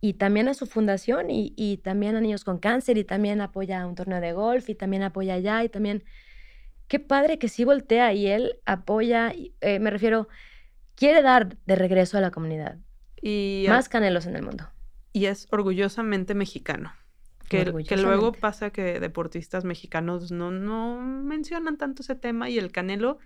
y 0.05 0.13
también 0.13 0.49
a 0.49 0.55
su 0.55 0.67
fundación 0.67 1.29
y, 1.31 1.81
también 1.83 2.15
a 2.15 2.21
niños 2.21 2.45
con 2.45 2.59
cáncer 2.59 2.99
y 2.99 3.05
también 3.05 3.41
apoya 3.41 3.87
un 3.87 3.95
torneo 3.95 4.21
de 4.21 4.35
golf 4.35 4.69
y 4.69 4.75
también 4.75 5.03
apoya 5.03 5.33
allá 5.33 5.65
y 5.65 5.71
también 5.71 6.05
qué 6.89 7.01
padre 7.01 7.39
que 7.39 7.49
sí 7.49 7.65
voltea 7.65 8.13
y 8.13 8.27
él 8.27 8.59
apoya, 8.67 9.33
eh, 9.63 9.79
me 9.79 9.89
refiero, 9.89 10.29
quiere 10.95 11.23
dar 11.23 11.57
de 11.65 11.75
regreso 11.75 12.19
a 12.19 12.21
la 12.21 12.31
comunidad. 12.31 12.77
Y 13.23 13.65
más 13.67 13.89
canelos 13.89 14.27
en 14.27 14.37
el 14.37 14.43
mundo. 14.43 14.69
Y 15.15 15.25
es 15.25 15.49
orgullosamente 15.51 16.35
mexicano. 16.35 16.93
Que, 17.49 17.73
que 17.89 17.97
luego 17.97 18.33
pasa 18.33 18.69
que 18.69 19.01
deportistas 19.01 19.65
mexicanos 19.65 20.31
no, 20.31 20.51
no 20.51 21.01
mencionan 21.01 21.79
tanto 21.79 22.03
ese 22.03 22.15
tema 22.15 22.51
y 22.51 22.59
el 22.59 22.73
canelo 22.73 23.21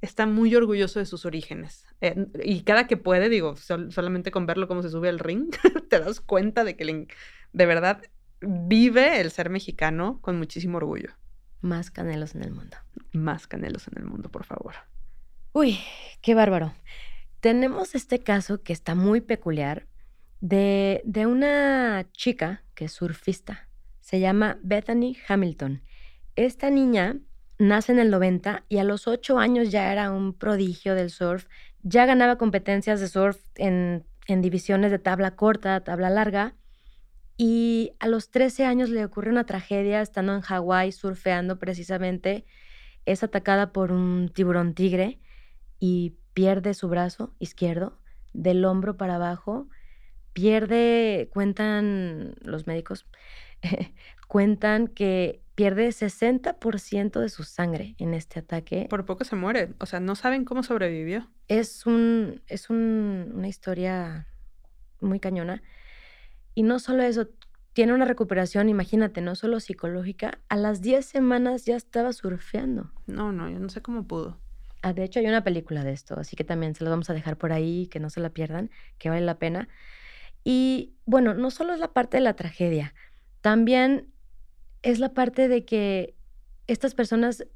está 0.00 0.26
muy 0.26 0.54
orgulloso 0.54 0.98
de 0.98 1.06
sus 1.06 1.24
orígenes. 1.24 1.86
Eh, 2.00 2.26
y 2.42 2.62
cada 2.62 2.86
que 2.86 2.96
puede, 2.96 3.28
digo, 3.28 3.56
solamente 3.56 4.30
con 4.30 4.46
verlo 4.46 4.68
cómo 4.68 4.82
se 4.82 4.90
sube 4.90 5.08
al 5.08 5.18
ring, 5.18 5.50
te 5.90 6.00
das 6.00 6.20
cuenta 6.20 6.64
de 6.64 6.76
que 6.76 7.08
de 7.52 7.66
verdad 7.66 8.02
vive 8.40 9.20
el 9.20 9.30
ser 9.30 9.50
mexicano 9.50 10.18
con 10.20 10.36
muchísimo 10.38 10.76
orgullo. 10.76 11.10
Más 11.60 11.90
canelos 11.90 12.34
en 12.34 12.42
el 12.42 12.50
mundo. 12.50 12.76
Más 13.12 13.46
canelos 13.46 13.88
en 13.88 13.98
el 13.98 14.04
mundo, 14.04 14.30
por 14.30 14.44
favor. 14.44 14.74
Uy, 15.52 15.78
qué 16.20 16.34
bárbaro. 16.34 16.74
Tenemos 17.40 17.94
este 17.94 18.20
caso 18.20 18.62
que 18.62 18.72
está 18.72 18.94
muy 18.94 19.20
peculiar 19.20 19.86
de, 20.40 21.00
de 21.04 21.26
una 21.26 22.06
chica 22.12 22.64
que 22.74 22.86
es 22.86 22.92
surfista. 22.92 23.68
Se 24.00 24.20
llama 24.20 24.58
Bethany 24.62 25.16
Hamilton. 25.26 25.82
Esta 26.36 26.68
niña 26.68 27.18
nace 27.58 27.92
en 27.92 27.98
el 27.98 28.10
90 28.10 28.64
y 28.68 28.78
a 28.78 28.84
los 28.84 29.06
8 29.06 29.38
años 29.38 29.70
ya 29.70 29.92
era 29.92 30.10
un 30.10 30.34
prodigio 30.34 30.94
del 30.94 31.10
surf, 31.10 31.46
ya 31.82 32.06
ganaba 32.06 32.38
competencias 32.38 33.00
de 33.00 33.08
surf 33.08 33.38
en, 33.56 34.04
divisiones 34.26 34.90
de 34.90 34.98
tabla 34.98 35.36
corta, 35.36 35.84
tabla 35.84 36.10
larga, 36.10 36.54
y 37.36 37.92
a 37.98 38.08
los 38.08 38.30
13 38.30 38.64
años 38.64 38.90
le 38.90 39.04
ocurre 39.04 39.30
una 39.30 39.44
tragedia 39.44 40.00
estando 40.00 40.34
en 40.34 40.40
Hawái 40.40 40.92
surfeando 40.92 41.58
precisamente, 41.58 42.46
es 43.06 43.22
atacada 43.22 43.72
por 43.72 43.92
un 43.92 44.30
tiburón 44.32 44.74
tigre 44.74 45.20
y 45.78 46.16
pierde 46.32 46.74
su 46.74 46.88
brazo 46.88 47.34
izquierdo 47.38 47.98
del 48.32 48.64
hombro 48.64 48.96
para 48.96 49.16
abajo, 49.16 49.68
pierde, 50.32 51.28
cuentan 51.32 52.34
los 52.40 52.66
médicos, 52.66 53.06
cuentan 54.28 54.88
que 54.88 55.43
pierde 55.54 55.88
60% 55.88 57.20
de 57.20 57.28
su 57.28 57.44
sangre 57.44 57.94
en 57.98 58.14
este 58.14 58.40
ataque. 58.40 58.86
Por 58.90 59.04
poco 59.04 59.24
se 59.24 59.36
muere, 59.36 59.74
o 59.78 59.86
sea, 59.86 60.00
no 60.00 60.14
saben 60.14 60.44
cómo 60.44 60.62
sobrevivió. 60.62 61.30
Es, 61.48 61.86
un, 61.86 62.42
es 62.46 62.70
una 62.70 63.48
historia 63.48 64.26
muy 65.00 65.20
cañona. 65.20 65.62
Y 66.54 66.62
no 66.62 66.78
solo 66.78 67.02
eso, 67.02 67.28
tiene 67.72 67.92
una 67.92 68.04
recuperación, 68.04 68.68
imagínate, 68.68 69.20
no 69.20 69.34
solo 69.34 69.60
psicológica, 69.60 70.38
a 70.48 70.56
las 70.56 70.80
10 70.80 71.04
semanas 71.04 71.64
ya 71.64 71.76
estaba 71.76 72.12
surfeando. 72.12 72.92
No, 73.06 73.32
no, 73.32 73.48
yo 73.48 73.58
no 73.58 73.68
sé 73.68 73.82
cómo 73.82 74.06
pudo. 74.06 74.38
Ah, 74.82 74.92
de 74.92 75.04
hecho, 75.04 75.18
hay 75.18 75.26
una 75.26 75.42
película 75.44 75.82
de 75.82 75.92
esto, 75.92 76.18
así 76.18 76.36
que 76.36 76.44
también 76.44 76.74
se 76.74 76.84
la 76.84 76.90
vamos 76.90 77.10
a 77.10 77.14
dejar 77.14 77.38
por 77.38 77.52
ahí, 77.52 77.86
que 77.88 78.00
no 78.00 78.10
se 78.10 78.20
la 78.20 78.30
pierdan, 78.30 78.70
que 78.98 79.08
vale 79.08 79.22
la 79.22 79.38
pena. 79.38 79.68
Y 80.44 80.94
bueno, 81.06 81.34
no 81.34 81.50
solo 81.50 81.72
es 81.72 81.80
la 81.80 81.92
parte 81.92 82.18
de 82.18 82.22
la 82.22 82.36
tragedia, 82.36 82.94
también 83.40 84.13
es 84.84 84.98
la 84.98 85.14
parte 85.14 85.48
de 85.48 85.64
que 85.64 86.14
estas 86.66 86.94
personas, 86.94 87.46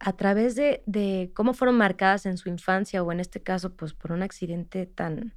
a 0.00 0.12
través 0.14 0.56
de, 0.56 1.30
cómo 1.34 1.54
fueron 1.54 1.76
marcadas 1.76 2.26
en 2.26 2.36
su 2.36 2.48
infancia, 2.48 3.02
o 3.02 3.12
en 3.12 3.20
este 3.20 3.40
caso, 3.40 3.74
pues 3.76 3.94
por 3.94 4.10
un 4.10 4.22
accidente 4.22 4.86
tan, 4.86 5.34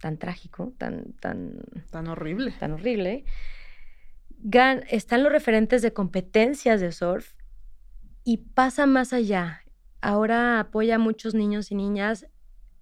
tan 0.00 0.18
trágico, 0.18 0.74
tan, 0.76 1.14
tan... 1.14 1.60
Tan 1.90 2.08
horrible. 2.08 2.52
Tan 2.60 2.72
horrible, 2.72 3.24
están 4.90 5.22
los 5.22 5.32
referentes 5.32 5.80
de 5.80 5.94
competencias 5.94 6.78
de 6.82 6.92
surf 6.92 7.32
y 8.22 8.36
pasa 8.36 8.84
más 8.84 9.14
allá. 9.14 9.64
Ahora 10.02 10.60
apoya 10.60 10.96
a 10.96 10.98
muchos 10.98 11.34
niños 11.34 11.70
y 11.70 11.74
niñas, 11.74 12.26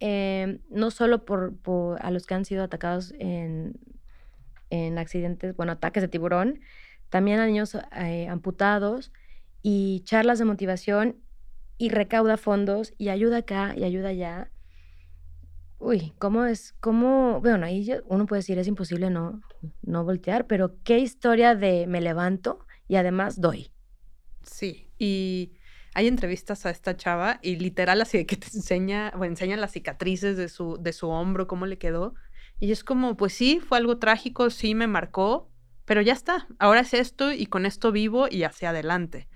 em, 0.01 0.59
no 0.69 0.91
solo 0.91 1.25
por, 1.25 1.55
a 2.01 2.11
los 2.11 2.27
que 2.27 2.35
han 2.35 2.45
sido 2.45 2.65
atacados 2.65 3.15
en, 3.21 3.79
en 4.71 4.99
accidentes, 4.99 5.55
bueno, 5.55 5.71
ataques 5.71 6.03
de 6.03 6.09
tiburón, 6.09 6.59
también 7.13 7.41
a 7.41 7.47
niños 7.47 7.77
eh, 7.95 8.27
amputados 8.29 9.13
y 9.61 10.01
charlas 10.05 10.39
de 10.39 10.47
motivación 10.47 11.19
y 11.77 11.91
recauda 11.91 12.39
fondos 12.39 12.95
y 12.97 13.11
ayuda 13.11 13.39
acá 13.39 13.75
y 13.77 13.85
ayuda 13.85 14.09
allá. 14.09 14.51
Uy, 15.79 16.15
¿cómo 16.19 16.47
es? 16.47 16.73
¿Cómo? 16.81 17.39
Bueno, 17.43 17.67
ahí 17.67 17.87
uno 18.07 18.25
puede 18.25 18.39
decir 18.39 18.59
es 18.59 18.67
imposible 18.67 19.11
no, 19.11 19.43
no 19.83 20.05
voltear, 20.05 20.47
pero 20.47 20.83
qué 20.85 21.01
historia 21.01 21.55
de 21.55 21.87
me 21.87 22.01
levanto 22.01 22.61
y 22.89 22.97
además 22.97 23.39
doy. 23.39 23.71
Sí, 24.43 24.89
y 24.99 25.53
hay 25.93 26.09
entrevistas 26.09 26.65
a 26.65 26.71
esta 26.71 26.97
chava 26.97 27.41
y 27.43 27.57
literal 27.57 28.01
así 28.01 28.17
de 28.17 28.25
que 28.25 28.37
te 28.37 28.47
enseña 28.55 29.13
o 29.19 29.27
enseñan 29.27 29.61
las 29.61 29.73
cicatrices 29.73 30.39
de 30.39 30.49
su, 30.49 30.79
de 30.81 30.95
su 30.95 31.11
hombro, 31.11 31.47
cómo 31.47 31.67
le 31.67 31.77
quedó. 31.77 32.15
Y 32.59 32.73
es 32.73 32.85
como, 32.85 33.19
pues 33.19 33.35
sí, 33.35 33.61
fue 33.61 33.77
algo 33.77 33.99
trágico, 33.99 34.49
sí 34.49 34.75
me 34.75 34.87
marcó, 34.87 35.52
pero 35.93 36.01
ya 36.01 36.15
está, 36.15 36.47
ahora 36.59 36.81
es 36.81 36.95
esto 36.95 37.33
y 37.33 37.45
con 37.45 37.67
esto 37.67 37.93
vivo 37.93 38.27
y 38.27 38.45
hacia 38.45 38.71
adelante. 38.71 39.29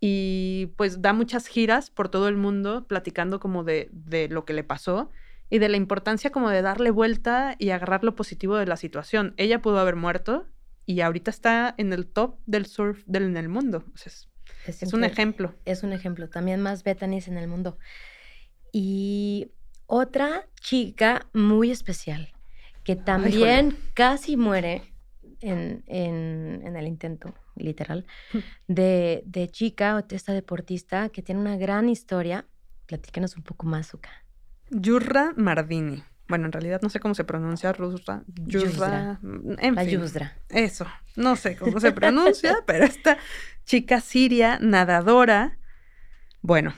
y 0.00 0.72
pues 0.78 1.02
da 1.02 1.12
muchas 1.12 1.46
giras 1.46 1.90
por 1.90 2.08
todo 2.08 2.28
el 2.28 2.36
mundo 2.38 2.86
platicando 2.86 3.38
como 3.40 3.62
de, 3.62 3.90
de 3.92 4.30
lo 4.30 4.46
que 4.46 4.54
le 4.54 4.64
pasó 4.64 5.10
y 5.50 5.58
de 5.58 5.68
la 5.68 5.76
importancia 5.76 6.32
como 6.32 6.48
de 6.48 6.62
darle 6.62 6.90
vuelta 6.90 7.56
y 7.58 7.68
agarrar 7.68 8.04
lo 8.04 8.16
positivo 8.16 8.56
de 8.56 8.64
la 8.64 8.78
situación. 8.78 9.34
Ella 9.36 9.60
pudo 9.60 9.80
haber 9.80 9.96
muerto 9.96 10.46
y 10.86 11.02
ahorita 11.02 11.30
está 11.30 11.74
en 11.76 11.92
el 11.92 12.06
top 12.06 12.38
del 12.46 12.64
surf 12.64 13.02
del, 13.04 13.24
en 13.24 13.36
el 13.36 13.50
mundo. 13.50 13.84
es, 14.66 14.94
un 14.94 15.04
ejemplo. 15.04 15.54
Es 15.66 15.82
un 15.82 15.92
ejemplo. 15.92 16.30
También 16.30 16.62
más 16.62 16.84
Bethany's 16.84 17.28
en 17.28 17.36
el 17.36 17.48
mundo. 17.48 17.76
Y 18.72 19.50
otra 19.84 20.48
chica 20.58 21.28
muy 21.34 21.70
especial 21.70 22.32
que 22.82 22.96
también 22.96 23.76
casi 23.92 24.38
muere 24.38 24.91
en, 25.42 25.82
el 25.86 26.86
intento, 26.86 27.34
literal, 27.56 28.06
de, 28.68 29.22
de 29.26 29.48
chica, 29.48 30.04
esta 30.10 30.32
deportista 30.32 31.08
que 31.10 31.22
tiene 31.22 31.40
una 31.40 31.56
gran 31.56 31.88
historia. 31.88 32.46
Platícanos 32.86 33.36
un 33.36 33.42
poco 33.42 33.66
más, 33.66 33.88
Zuka. 33.88 34.10
Yurra 34.70 35.32
Mardini. 35.36 36.02
Bueno, 36.28 36.46
en 36.46 36.52
realidad 36.52 36.80
no 36.82 36.88
sé 36.88 36.98
cómo 36.98 37.14
se 37.14 37.24
pronuncia 37.24 37.72
Rusra. 37.72 38.22
Yurra. 38.46 39.20
En 39.58 39.74
La 39.74 39.84
fin, 39.84 40.00
Yusra. 40.00 40.34
Eso. 40.48 40.86
No 41.14 41.36
sé 41.36 41.56
cómo 41.56 41.78
se 41.78 41.92
pronuncia, 41.92 42.58
pero 42.66 42.84
esta 42.84 43.18
chica 43.64 44.00
siria, 44.00 44.58
nadadora. 44.60 45.58
Bueno, 46.40 46.72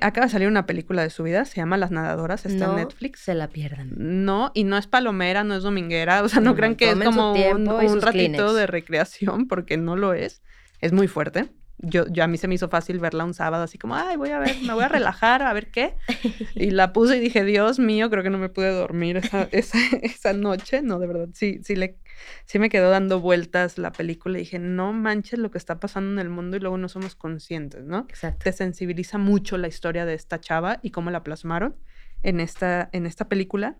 acaba 0.00 0.26
de 0.26 0.32
salir 0.32 0.48
una 0.48 0.66
película 0.66 1.02
de 1.02 1.10
su 1.10 1.22
vida, 1.22 1.44
se 1.44 1.56
llama 1.56 1.76
Las 1.76 1.90
Nadadoras, 1.90 2.46
está 2.46 2.66
en 2.66 2.76
Netflix. 2.76 3.20
Se 3.20 3.34
la 3.34 3.48
pierdan. 3.48 3.92
No, 3.96 4.50
y 4.54 4.64
no 4.64 4.76
es 4.76 4.86
palomera, 4.86 5.44
no 5.44 5.54
es 5.54 5.62
dominguera, 5.62 6.22
o 6.22 6.28
sea, 6.28 6.40
no, 6.40 6.54
crean 6.54 6.74
que 6.76 6.90
es 6.90 6.98
como 6.98 7.32
un, 7.32 8.00
ratito 8.00 8.54
de 8.54 8.66
recreación, 8.66 9.48
porque 9.48 9.76
no 9.76 9.96
lo 9.96 10.14
es. 10.14 10.42
Es 10.80 10.92
muy 10.92 11.08
fuerte 11.08 11.50
yo, 11.78 12.06
yo 12.08 12.24
a 12.24 12.26
mí 12.26 12.38
se 12.38 12.48
me 12.48 12.54
hizo 12.54 12.68
fácil 12.68 12.98
verla 12.98 13.24
un 13.24 13.34
sábado, 13.34 13.64
así 13.64 13.78
como, 13.78 13.96
ay, 13.96 14.16
voy 14.16 14.30
a 14.30 14.38
ver, 14.38 14.56
me 14.62 14.72
voy 14.74 14.84
a 14.84 14.88
relajar, 14.88 15.42
a 15.42 15.52
ver 15.52 15.70
qué. 15.70 15.94
Y 16.54 16.70
la 16.70 16.92
puse 16.92 17.16
y 17.16 17.20
dije, 17.20 17.44
Dios 17.44 17.78
mío, 17.78 18.10
creo 18.10 18.22
que 18.22 18.30
no 18.30 18.38
me 18.38 18.48
pude 18.48 18.70
dormir 18.70 19.16
esa, 19.16 19.48
esa, 19.52 19.78
esa 20.02 20.32
noche. 20.32 20.82
No, 20.82 20.98
de 20.98 21.06
verdad, 21.06 21.28
sí, 21.32 21.60
sí, 21.62 21.76
le, 21.76 21.98
sí 22.44 22.58
me 22.58 22.68
quedó 22.68 22.90
dando 22.90 23.20
vueltas 23.20 23.78
la 23.78 23.92
película 23.92 24.38
y 24.38 24.42
dije, 24.42 24.58
no 24.58 24.92
manches 24.92 25.38
lo 25.38 25.50
que 25.50 25.58
está 25.58 25.80
pasando 25.80 26.12
en 26.12 26.18
el 26.18 26.30
mundo 26.30 26.56
y 26.56 26.60
luego 26.60 26.78
no 26.78 26.88
somos 26.88 27.14
conscientes, 27.14 27.84
¿no? 27.84 28.06
Exacto. 28.08 28.44
Te 28.44 28.52
sensibiliza 28.52 29.18
mucho 29.18 29.58
la 29.58 29.68
historia 29.68 30.04
de 30.06 30.14
esta 30.14 30.40
chava 30.40 30.80
y 30.82 30.90
cómo 30.90 31.10
la 31.10 31.22
plasmaron 31.22 31.76
en 32.22 32.40
esta, 32.40 32.88
en 32.92 33.06
esta 33.06 33.28
película. 33.28 33.76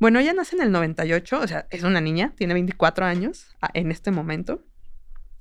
Bueno, 0.00 0.20
ella 0.20 0.32
nace 0.32 0.54
en 0.56 0.62
el 0.62 0.70
98, 0.70 1.40
o 1.40 1.46
sea, 1.48 1.66
es 1.70 1.82
una 1.82 2.00
niña, 2.00 2.32
tiene 2.36 2.54
24 2.54 3.04
años 3.04 3.56
en 3.74 3.90
este 3.90 4.10
momento. 4.10 4.64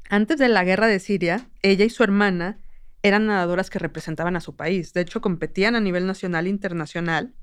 Antes 0.10 0.38
de 0.38 0.48
la 0.48 0.64
guerra 0.64 0.88
de 0.88 1.00
Siria, 1.00 1.50
ella 1.62 1.86
y 1.86 1.90
su 1.90 2.04
hermana 2.04 2.58
eran 3.04 3.28
nadadoras 3.28 3.70
que 3.70 3.80
representaban 3.80 4.36
a 4.36 4.42
su 4.42 4.56
país. 4.56 4.94
De 4.94 5.02
hecho, 5.02 5.22
competían 5.22 5.76
a 5.76 5.80
nivel 5.80 6.08
nacional 6.08 6.48
e 6.48 6.50
internacional. 6.50 7.34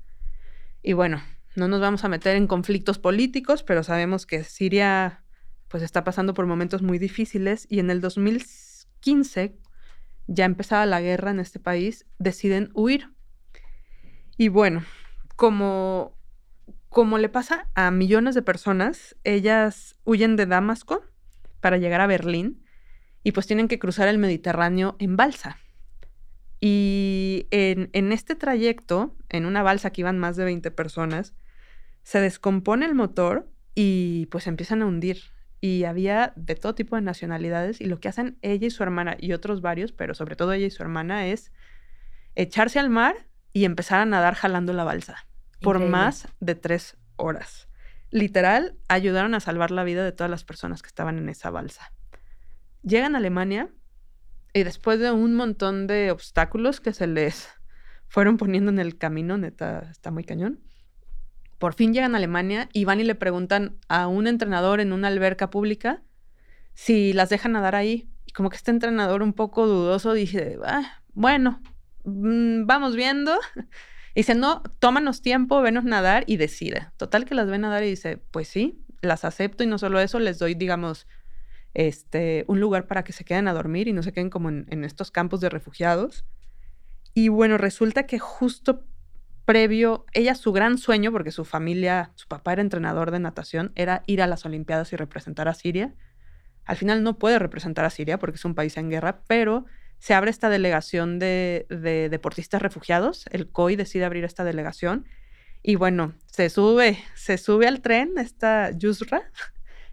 Y 0.81 0.93
bueno, 0.93 1.21
no 1.55 1.67
nos 1.67 1.81
vamos 1.81 2.03
a 2.03 2.09
meter 2.09 2.35
en 2.35 2.47
conflictos 2.47 2.99
políticos, 2.99 3.63
pero 3.63 3.83
sabemos 3.83 4.25
que 4.25 4.43
Siria 4.43 5.23
pues 5.67 5.83
está 5.83 6.03
pasando 6.03 6.33
por 6.33 6.45
momentos 6.45 6.81
muy 6.81 6.99
difíciles 6.99 7.65
y 7.69 7.79
en 7.79 7.89
el 7.89 8.01
2015 8.01 9.57
ya 10.27 10.45
empezaba 10.45 10.85
la 10.85 11.01
guerra 11.01 11.31
en 11.31 11.39
este 11.39 11.59
país, 11.59 12.05
deciden 12.17 12.69
huir. 12.73 13.11
Y 14.37 14.49
bueno, 14.49 14.83
como 15.35 16.15
como 16.95 17.17
le 17.17 17.27
pasa 17.27 17.67
a 17.75 17.91
millones 17.91 18.35
de 18.35 18.41
personas, 18.41 19.17
ellas 19.25 19.97
huyen 20.05 20.37
de 20.37 20.45
Damasco 20.45 21.03
para 21.59 21.77
llegar 21.77 21.99
a 21.99 22.07
Berlín 22.07 22.63
y 23.21 23.33
pues 23.33 23.47
tienen 23.47 23.67
que 23.67 23.79
cruzar 23.79 24.07
el 24.07 24.17
Mediterráneo 24.17 24.95
en 24.97 25.17
balsa. 25.17 25.57
Y 26.61 27.47
en, 27.51 27.89
en, 27.91 28.13
este 28.13 28.35
trayecto, 28.35 29.13
en 29.27 29.45
una 29.45 29.61
balsa 29.61 29.89
que 29.89 30.03
iban 30.03 30.17
más 30.17 30.37
de 30.37 30.45
20 30.45 30.71
personas, 30.71 31.33
se 32.05 32.21
descompone 32.21 32.85
el 32.85 32.95
motor 32.95 33.51
y 33.75 34.27
pues 34.27 34.47
empiezan 34.47 34.81
a 34.81 34.85
hundir. 34.85 35.19
Y 35.59 35.83
había 35.83 36.31
de 36.37 36.55
todo 36.55 36.73
tipo 36.73 36.95
de 36.95 37.01
nacionalidades 37.01 37.81
y 37.81 37.85
lo 37.85 37.99
que 37.99 38.07
hacen 38.07 38.37
ella 38.41 38.67
y 38.67 38.69
su 38.69 38.81
hermana 38.81 39.17
y 39.19 39.33
otros 39.33 39.59
varios, 39.59 39.91
pero 39.91 40.13
sobre 40.13 40.37
todo 40.37 40.53
ella 40.53 40.67
y 40.67 40.71
su 40.71 40.83
hermana, 40.83 41.27
es 41.27 41.51
echarse 42.35 42.79
al 42.79 42.89
mar 42.89 43.27
y 43.51 43.65
empezar 43.65 43.99
a 43.99 44.05
nadar 44.05 44.35
jalando 44.35 44.71
la 44.71 44.85
balsa 44.85 45.27
por 45.59 45.79
más 45.79 46.29
de 46.39 46.55
tres 46.55 46.95
horas 47.17 47.67
literal, 48.15 48.77
ayudaron 48.87 49.35
a 49.35 49.41
salvar 49.41 49.71
la 49.71 49.83
vida 49.83 50.05
de 50.05 50.13
todas 50.13 50.31
las 50.31 50.45
personas 50.45 50.81
que 50.81 50.87
estaban 50.87 51.17
en 51.17 51.27
esa 51.27 51.49
balsa. 51.49 51.91
Llegan 52.81 53.13
a 53.13 53.17
Alemania 53.17 53.69
y 54.53 54.63
después 54.63 54.99
de 55.01 55.11
un 55.11 55.35
montón 55.35 55.85
de 55.85 56.11
obstáculos 56.11 56.79
que 56.79 56.93
se 56.93 57.07
les 57.07 57.49
fueron 58.07 58.37
poniendo 58.37 58.71
en 58.71 58.79
el 58.79 58.97
camino, 58.97 59.37
neta, 59.37 59.89
está 59.91 60.11
muy 60.11 60.23
cañón. 60.23 60.61
Por 61.57 61.73
fin 61.73 61.93
llegan 61.93 62.15
a 62.15 62.17
Alemania 62.17 62.69
y 62.73 62.85
van 62.85 62.99
y 62.99 63.03
le 63.03 63.15
preguntan 63.15 63.77
a 63.87 64.07
un 64.07 64.27
entrenador 64.27 64.81
en 64.81 64.91
una 64.91 65.07
alberca 65.07 65.49
pública 65.49 66.03
si 66.73 67.13
las 67.13 67.29
dejan 67.29 67.53
nadar 67.53 67.75
ahí. 67.75 68.09
Y 68.25 68.31
como 68.31 68.49
que 68.49 68.57
este 68.57 68.71
entrenador 68.71 69.23
un 69.23 69.33
poco 69.33 69.65
dudoso 69.65 70.13
dice, 70.13 70.57
ah, 70.65 71.01
bueno, 71.13 71.61
mm, 72.03 72.65
vamos 72.65 72.95
viendo. 72.95 73.37
dice, 74.15 74.35
no, 74.35 74.61
tómanos 74.79 75.21
tiempo, 75.21 75.61
venos 75.61 75.85
nadar 75.85 76.25
y 76.27 76.37
decide. 76.37 76.89
Total 76.97 77.25
que 77.25 77.35
las 77.35 77.47
ve 77.47 77.57
nadar 77.57 77.83
y 77.83 77.89
dice, 77.89 78.17
pues 78.31 78.47
sí, 78.49 78.83
las 79.01 79.23
acepto 79.25 79.63
y 79.63 79.67
no 79.67 79.77
solo 79.77 79.99
eso, 79.99 80.19
les 80.19 80.37
doy, 80.37 80.55
digamos, 80.55 81.07
este, 81.73 82.43
un 82.47 82.59
lugar 82.59 82.87
para 82.87 83.03
que 83.03 83.13
se 83.13 83.23
queden 83.23 83.47
a 83.47 83.53
dormir 83.53 83.87
y 83.87 83.93
no 83.93 84.03
se 84.03 84.11
queden 84.11 84.29
como 84.29 84.49
en, 84.49 84.65
en 84.69 84.83
estos 84.83 85.11
campos 85.11 85.39
de 85.39 85.49
refugiados. 85.49 86.25
Y 87.13 87.29
bueno, 87.29 87.57
resulta 87.57 88.05
que 88.05 88.19
justo 88.19 88.85
previo, 89.45 90.05
ella 90.13 90.35
su 90.35 90.51
gran 90.51 90.77
sueño, 90.77 91.11
porque 91.11 91.31
su 91.31 91.45
familia, 91.45 92.11
su 92.15 92.27
papá 92.27 92.53
era 92.53 92.61
entrenador 92.61 93.11
de 93.11 93.19
natación, 93.19 93.71
era 93.75 94.03
ir 94.07 94.21
a 94.21 94.27
las 94.27 94.45
Olimpiadas 94.45 94.91
y 94.91 94.95
representar 94.95 95.47
a 95.47 95.53
Siria. 95.53 95.93
Al 96.65 96.77
final 96.77 97.03
no 97.03 97.19
puede 97.19 97.39
representar 97.39 97.85
a 97.85 97.91
Siria 97.91 98.17
porque 98.17 98.37
es 98.37 98.45
un 98.45 98.55
país 98.55 98.75
en 98.77 98.89
guerra, 98.89 99.21
pero 99.27 99.65
se 99.99 100.13
abre 100.13 100.31
esta 100.31 100.49
delegación 100.49 101.19
de, 101.19 101.65
deportistas 102.09 102.61
refugiados. 102.61 103.25
El 103.31 103.47
COI 103.49 103.75
decide 103.75 104.05
abrir 104.05 104.23
esta 104.23 104.43
delegación. 104.43 105.05
Y 105.61 105.75
bueno, 105.75 106.13
se 106.25 106.49
sube, 106.49 106.99
se 107.15 107.37
sube 107.37 107.67
al 107.67 107.81
tren 107.81 108.13
esta 108.17 108.71
Yusra 108.71 109.31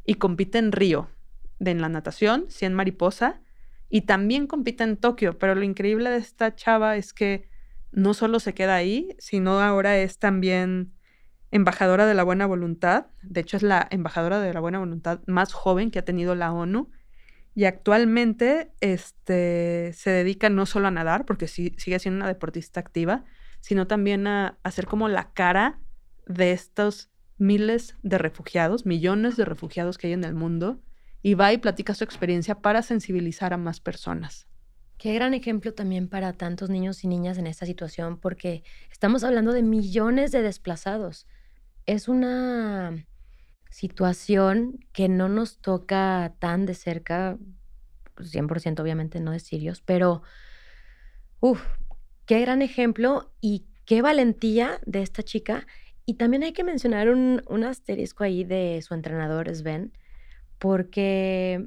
y 0.04 0.14
compite 0.14 0.58
en 0.58 0.72
Río, 0.72 1.08
en 1.60 1.80
la 1.80 1.88
natación, 1.88 2.46
100 2.48 2.74
mariposa, 2.74 3.40
y 3.88 4.02
también 4.02 4.46
compite 4.46 4.84
en 4.84 4.96
Tokio. 4.96 5.38
Pero 5.38 5.54
lo 5.54 5.62
increíble 5.62 6.10
de 6.10 6.18
esta 6.18 6.54
chava 6.54 6.96
es 6.96 7.12
que 7.12 7.48
no 7.92 8.14
solo 8.14 8.40
se 8.40 8.54
queda 8.54 8.74
ahí, 8.74 9.14
sino 9.18 9.60
ahora 9.60 9.98
es 9.98 10.18
también 10.18 10.92
embajadora 11.50 12.06
de 12.06 12.14
la 12.14 12.24
buena 12.24 12.46
voluntad. 12.46 13.06
De 13.22 13.40
hecho, 13.40 13.56
es 13.56 13.62
la 13.62 13.86
embajadora 13.90 14.40
de 14.40 14.52
la 14.52 14.60
buena 14.60 14.78
voluntad 14.78 15.20
más 15.26 15.52
joven 15.52 15.90
que 15.90 15.98
ha 15.98 16.04
tenido 16.04 16.34
la 16.34 16.52
ONU 16.52 16.90
y 17.54 17.64
actualmente 17.66 18.72
este, 18.80 19.92
se 19.94 20.10
dedica 20.10 20.48
no 20.48 20.64
solo 20.64 20.88
a 20.88 20.90
nadar, 20.90 21.26
porque 21.26 21.48
sí, 21.48 21.74
sigue 21.76 21.98
siendo 21.98 22.16
una 22.16 22.28
deportista 22.28 22.80
activa, 22.80 23.24
sino 23.60 23.86
también 23.86 24.26
a, 24.26 24.58
a 24.62 24.70
ser 24.70 24.86
como 24.86 25.08
la 25.08 25.32
cara 25.32 25.78
de 26.26 26.52
estos 26.52 27.10
miles 27.36 27.96
de 28.02 28.18
refugiados, 28.18 28.86
millones 28.86 29.36
de 29.36 29.44
refugiados 29.44 29.98
que 29.98 30.06
hay 30.06 30.12
en 30.14 30.24
el 30.24 30.34
mundo, 30.34 30.80
y 31.20 31.34
va 31.34 31.52
y 31.52 31.58
platica 31.58 31.94
su 31.94 32.04
experiencia 32.04 32.56
para 32.56 32.82
sensibilizar 32.82 33.52
a 33.52 33.58
más 33.58 33.80
personas. 33.80 34.48
Qué 35.02 35.12
gran 35.14 35.34
ejemplo 35.34 35.74
también 35.74 36.06
para 36.06 36.32
tantos 36.32 36.70
niños 36.70 37.02
y 37.02 37.08
niñas 37.08 37.36
en 37.36 37.48
esta 37.48 37.66
situación, 37.66 38.20
porque 38.20 38.62
estamos 38.88 39.24
hablando 39.24 39.52
de 39.52 39.64
millones 39.64 40.30
de 40.30 40.42
desplazados. 40.42 41.26
Es 41.86 42.06
una 42.06 43.04
situación 43.68 44.78
que 44.92 45.08
no 45.08 45.28
nos 45.28 45.58
toca 45.58 46.36
tan 46.38 46.66
de 46.66 46.74
cerca, 46.74 47.36
100% 48.16 48.46
pues, 48.46 48.78
obviamente 48.78 49.18
no 49.18 49.32
de 49.32 49.40
sirios, 49.40 49.80
pero, 49.80 50.22
uff, 51.40 51.60
qué 52.24 52.40
gran 52.40 52.62
ejemplo 52.62 53.32
y 53.40 53.66
qué 53.84 54.02
valentía 54.02 54.78
de 54.86 55.02
esta 55.02 55.24
chica. 55.24 55.66
Y 56.06 56.14
también 56.14 56.44
hay 56.44 56.52
que 56.52 56.62
mencionar 56.62 57.08
un, 57.08 57.64
asterisco 57.64 58.22
ahí 58.22 58.44
de 58.44 58.80
su 58.82 58.94
entrenador, 58.94 59.52
Sven, 59.52 59.98
porque 60.60 61.66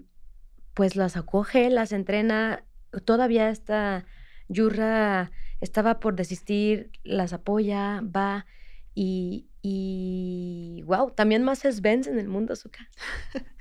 pues 0.74 0.96
las 0.96 1.18
acoge, 1.18 1.70
las 1.70 1.92
entrena, 1.92 2.64
todavía 3.04 3.50
esta 3.50 4.06
Yurra 4.48 5.32
estaba 5.62 6.00
por 6.00 6.16
desistir, 6.16 6.92
las 7.04 7.34
apoya, 7.34 8.02
va 8.02 8.46
y, 8.94 9.48
y 9.62 10.84
wow, 10.86 11.12
también 11.12 11.44
más 11.44 11.66
es 11.66 11.82
Benz 11.82 12.08
en 12.08 12.20
el 12.20 12.28
mundo, 12.28 12.56
Zuka. 12.56 12.90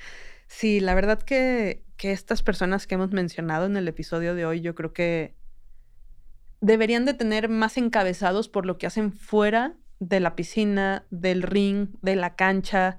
Sí, 0.46 0.78
la 0.78 0.94
verdad 0.94 1.20
que, 1.20 1.82
que 1.96 2.12
estas 2.12 2.42
personas 2.44 2.86
que 2.86 2.94
hemos 2.94 3.10
mencionado 3.10 3.66
en 3.66 3.76
el 3.76 3.88
episodio 3.88 4.36
de 4.36 4.46
hoy, 4.46 4.60
yo 4.60 4.76
creo 4.76 4.92
que 4.92 5.34
deberían 6.60 7.04
de 7.04 7.14
tener 7.14 7.48
más 7.48 7.76
encabezados 7.76 8.48
por 8.48 8.64
lo 8.64 8.78
que 8.78 8.86
hacen 8.86 9.12
fuera 9.12 9.74
de 9.98 10.20
la 10.20 10.36
piscina, 10.36 11.06
del 11.10 11.42
ring, 11.42 11.88
de 12.02 12.14
la 12.14 12.36
cancha, 12.36 12.98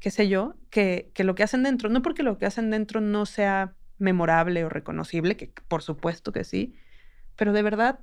qué 0.00 0.10
sé 0.10 0.28
yo, 0.28 0.54
que, 0.70 1.10
que, 1.14 1.22
lo 1.22 1.34
que 1.34 1.44
hacen 1.44 1.62
dentro. 1.62 1.88
No 1.90 2.02
porque 2.02 2.22
lo 2.22 2.38
que 2.38 2.46
hacen 2.46 2.70
dentro 2.70 3.00
no 3.00 3.24
sea 3.24 3.74
memorable 3.98 4.64
o 4.64 4.68
reconocible, 4.68 5.36
que 5.36 5.52
por 5.68 5.82
supuesto 5.82 6.32
que 6.32 6.44
sí, 6.44 6.74
pero 7.36 7.52
de 7.52 7.62
verdad 7.62 8.00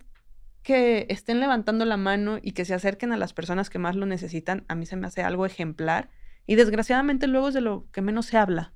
que 0.64 1.06
estén 1.10 1.40
levantando 1.40 1.86
la 1.86 1.98
mano 1.98 2.40
y 2.42 2.54
que 2.54 2.66
se 2.66 2.74
acerquen 2.74 3.12
a 3.12 3.18
las 3.18 3.34
personas 3.34 3.70
que 3.70 3.80
más 3.80 3.96
lo 3.96 4.06
necesitan, 4.06 4.64
a 4.68 4.76
mí 4.76 4.86
se 4.86 4.96
me 4.96 5.08
hace 5.08 5.22
algo 5.22 5.46
ejemplar 5.46 6.10
y 6.48 6.56
desgraciadamente 6.56 7.28
luego 7.28 7.50
es 7.50 7.54
de 7.54 7.62
lo 7.62 7.86
que 7.92 8.02
menos 8.02 8.28
se 8.28 8.38
habla. 8.38 8.74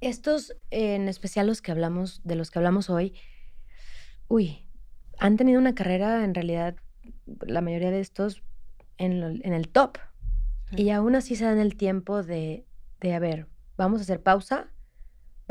Estos, 0.00 0.56
en 0.70 1.08
especial 1.08 1.46
los 1.46 1.62
que 1.62 1.72
hablamos, 1.72 2.20
de 2.24 2.36
los 2.36 2.50
que 2.50 2.58
hablamos 2.58 2.90
hoy, 2.90 3.14
uy, 4.28 4.66
han 5.18 5.36
tenido 5.36 5.60
una 5.60 5.74
carrera 5.74 6.24
en 6.24 6.34
realidad, 6.34 6.76
la 7.46 7.60
mayoría 7.60 7.90
de 7.90 8.00
estos, 8.00 8.42
en, 8.98 9.22
el 9.44 9.68
top. 9.68 9.98
Y 10.72 10.90
aún 10.90 11.14
así 11.14 11.36
se 11.36 11.44
dan 11.44 11.58
el 11.58 11.76
tiempo 11.76 12.22
de, 12.22 12.66
de, 13.00 13.14
a 13.14 13.18
ver, 13.18 13.46
vamos 13.76 14.00
a 14.00 14.02
hacer 14.02 14.22
pausa, 14.22 14.71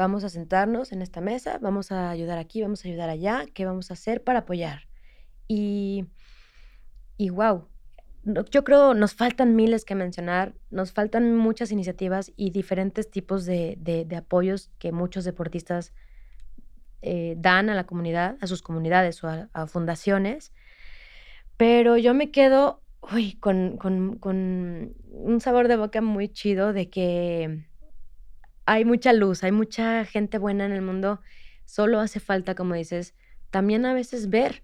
vamos 0.01 0.23
a 0.23 0.29
sentarnos 0.29 0.91
en 0.91 1.03
esta 1.03 1.21
mesa, 1.21 1.59
vamos 1.61 1.91
a 1.91 2.09
ayudar 2.09 2.39
aquí, 2.39 2.61
vamos 2.61 2.83
a 2.83 2.87
ayudar 2.87 3.09
allá, 3.09 3.45
¿qué 3.53 3.65
vamos 3.65 3.91
a 3.91 3.93
hacer 3.93 4.23
para 4.23 4.39
apoyar? 4.39 4.87
Y, 5.47 6.05
y 7.17 7.29
wow, 7.29 7.67
yo 8.49 8.63
creo 8.63 8.95
nos 8.95 9.13
faltan 9.13 9.55
miles 9.55 9.85
que 9.85 9.93
mencionar, 9.93 10.55
nos 10.71 10.91
faltan 10.91 11.35
muchas 11.35 11.71
iniciativas 11.71 12.31
y 12.35 12.49
diferentes 12.49 13.11
tipos 13.11 13.45
de, 13.45 13.77
de, 13.79 14.15
apoyos 14.15 14.71
que 14.79 14.91
muchos 14.91 15.23
deportistas 15.23 15.93
eh, 17.03 17.35
dan 17.37 17.69
a 17.69 17.75
la 17.75 17.85
comunidad, 17.85 18.37
a 18.41 18.47
sus 18.47 18.63
comunidades 18.63 19.23
o 19.23 19.27
a, 19.27 19.67
fundaciones. 19.67 20.51
Pero 21.57 21.97
yo 21.97 22.15
me 22.15 22.31
quedo 22.31 22.81
uy, 23.13 23.33
con, 23.35 23.77
con, 23.77 24.17
con 24.17 24.95
un 25.11 25.41
sabor 25.41 25.67
de 25.67 25.77
boca 25.77 26.01
muy 26.01 26.27
chido 26.27 26.73
de 26.73 26.89
que 26.89 27.65
hay 28.71 28.85
mucha 28.85 29.11
luz, 29.11 29.43
hay 29.43 29.51
mucha 29.51 30.05
gente 30.05 30.37
buena 30.37 30.65
en 30.65 30.71
el 30.71 30.81
mundo. 30.81 31.19
Solo 31.65 31.99
hace 31.99 32.21
falta, 32.21 32.55
como 32.55 32.73
dices, 32.75 33.15
también 33.49 33.85
a 33.85 33.93
veces 33.93 34.29
ver 34.29 34.63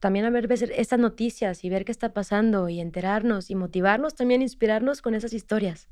también 0.00 0.24
a 0.24 0.30
ver 0.30 0.50
estas 0.50 0.98
noticias 0.98 1.64
y 1.64 1.70
ver 1.70 1.84
qué 1.84 1.92
está 1.92 2.12
pasando 2.14 2.68
y 2.68 2.80
enterarnos 2.80 3.50
y 3.50 3.54
motivarnos, 3.56 4.14
también 4.14 4.42
inspirarnos 4.42 5.02
con 5.02 5.14
esas 5.14 5.32
historias. 5.32 5.88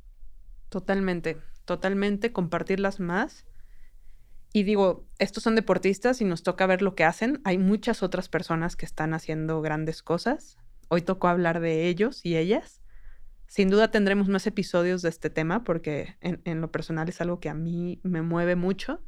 Totalmente, 0.68 1.38
totalmente, 1.64 2.32
compartirlas 2.32 3.00
más. 3.00 3.44
Y 4.52 4.62
digo, 4.62 5.04
estos 5.18 5.42
son 5.42 5.56
deportistas 5.56 6.20
y 6.20 6.24
nos 6.24 6.44
toca 6.44 6.66
ver 6.66 6.82
lo 6.82 6.94
que 6.94 7.04
hacen. 7.04 7.40
Hay 7.44 7.58
muchas 7.58 8.04
otras 8.04 8.28
personas 8.28 8.76
que 8.76 8.86
están 8.86 9.12
haciendo 9.12 9.60
grandes 9.60 10.02
cosas. 10.02 10.56
Hoy 10.88 11.02
tocó 11.02 11.28
hablar 11.28 11.58
de 11.58 11.88
ellos 11.88 12.24
y 12.24 12.36
ellas. 12.36 12.80
Sin 13.46 13.70
duda 13.70 13.90
tendremos 13.90 14.28
más 14.28 14.46
episodios 14.46 15.02
de 15.02 15.08
este 15.08 15.30
tema 15.30 15.64
porque 15.64 16.16
en, 16.20 16.60
lo 16.60 16.70
personal 16.70 17.08
es 17.08 17.20
algo 17.20 17.40
que 17.40 17.48
a 17.48 17.54
mí 17.54 18.00
me 18.02 18.22
mueve 18.22 18.56
mucho. 18.56 19.02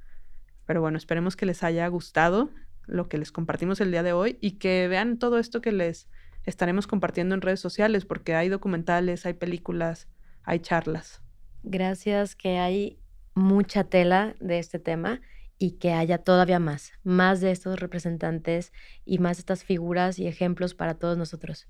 Pero 0.64 0.80
bueno, 0.80 0.98
esperemos 0.98 1.36
que 1.36 1.46
les 1.46 1.62
haya 1.62 1.86
gustado 1.88 2.50
lo 2.86 3.08
que 3.08 3.18
les 3.18 3.32
compartimos 3.32 3.80
el 3.80 3.90
día 3.90 4.02
de 4.02 4.12
hoy 4.12 4.38
y 4.40 4.52
que 4.52 4.86
vean 4.88 5.18
todo 5.18 5.38
esto 5.38 5.60
que 5.60 5.72
les 5.72 6.08
estaremos 6.44 6.86
compartiendo 6.86 7.34
en 7.34 7.42
redes 7.42 7.60
sociales, 7.60 8.06
porque 8.06 8.34
hay 8.34 8.48
documentales, 8.48 9.26
hay 9.26 9.34
películas, 9.34 10.08
hay 10.42 10.60
charlas. 10.60 11.22
Gracias, 11.62 12.34
que 12.36 12.58
hay 12.58 12.98
mucha 13.34 13.84
tela 13.84 14.34
de 14.40 14.58
este 14.58 14.78
tema 14.78 15.20
y 15.58 15.72
que 15.72 15.92
haya 15.92 16.18
todavía 16.18 16.60
más, 16.60 16.92
más 17.02 17.40
de 17.40 17.50
estos 17.50 17.80
representantes 17.80 18.72
y 19.04 19.18
más 19.18 19.36
de 19.36 19.40
estas 19.40 19.64
figuras 19.64 20.18
y 20.18 20.26
ejemplos 20.26 20.74
para 20.74 20.94
todos 20.94 21.18
nosotros. 21.18 21.68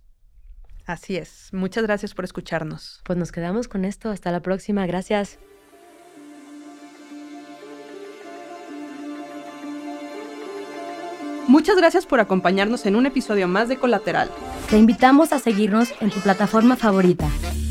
Así 0.88 1.18
es. 1.18 1.50
Muchas 1.52 1.84
gracias 1.84 2.14
por 2.14 2.24
escucharnos. 2.24 3.02
Pues 3.04 3.18
nos 3.18 3.30
quedamos 3.30 3.68
con 3.68 3.84
esto. 3.84 4.08
Hasta 4.08 4.32
la 4.32 4.40
próxima. 4.40 4.86
Gracias. 4.86 5.38
Muchas 11.58 11.76
gracias 11.76 12.06
por 12.06 12.20
acompañarnos 12.20 12.86
en 12.86 12.94
un 12.94 13.04
episodio 13.04 13.48
más 13.48 13.68
de 13.68 13.78
Colateral. 13.78 14.30
Te 14.70 14.78
invitamos 14.78 15.32
a 15.32 15.40
seguirnos 15.40 15.92
en 16.00 16.10
tu 16.10 16.20
plataforma 16.20 16.76
favorita 16.76 17.28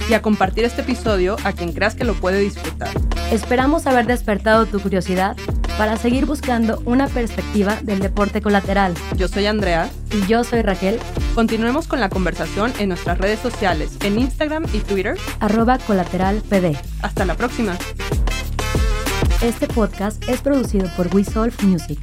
y 0.09 0.13
a 0.13 0.21
compartir 0.21 0.65
este 0.65 0.81
episodio 0.81 1.37
a 1.45 1.53
quien 1.53 1.71
creas 1.71 1.95
que 1.95 2.03
lo 2.03 2.13
puede 2.13 2.41
disfrutar. 2.41 2.89
Esperamos 3.31 3.87
haber 3.87 4.05
despertado 4.05 4.65
tu 4.65 4.81
curiosidad 4.81 5.37
para 5.77 5.95
seguir 5.95 6.25
buscando 6.25 6.81
una 6.83 7.07
perspectiva 7.07 7.77
del 7.81 7.99
deporte 7.99 8.41
colateral. 8.41 8.93
Yo 9.15 9.29
soy 9.29 9.45
Andrea. 9.45 9.89
Y 10.11 10.27
yo 10.27 10.43
soy 10.43 10.63
Raquel. 10.63 10.99
Continuemos 11.33 11.87
con 11.87 12.01
la 12.01 12.09
conversación 12.09 12.73
en 12.79 12.89
nuestras 12.89 13.17
redes 13.19 13.39
sociales, 13.39 13.97
en 14.03 14.19
Instagram 14.19 14.65
y 14.73 14.79
Twitter. 14.79 15.17
Arroba 15.39 15.77
colateralpd. 15.77 16.75
Hasta 17.03 17.23
la 17.23 17.35
próxima. 17.35 17.77
Este 19.41 19.65
podcast 19.65 20.27
es 20.27 20.41
producido 20.41 20.89
por 20.97 21.07
We 21.15 21.23
Music. 21.63 21.99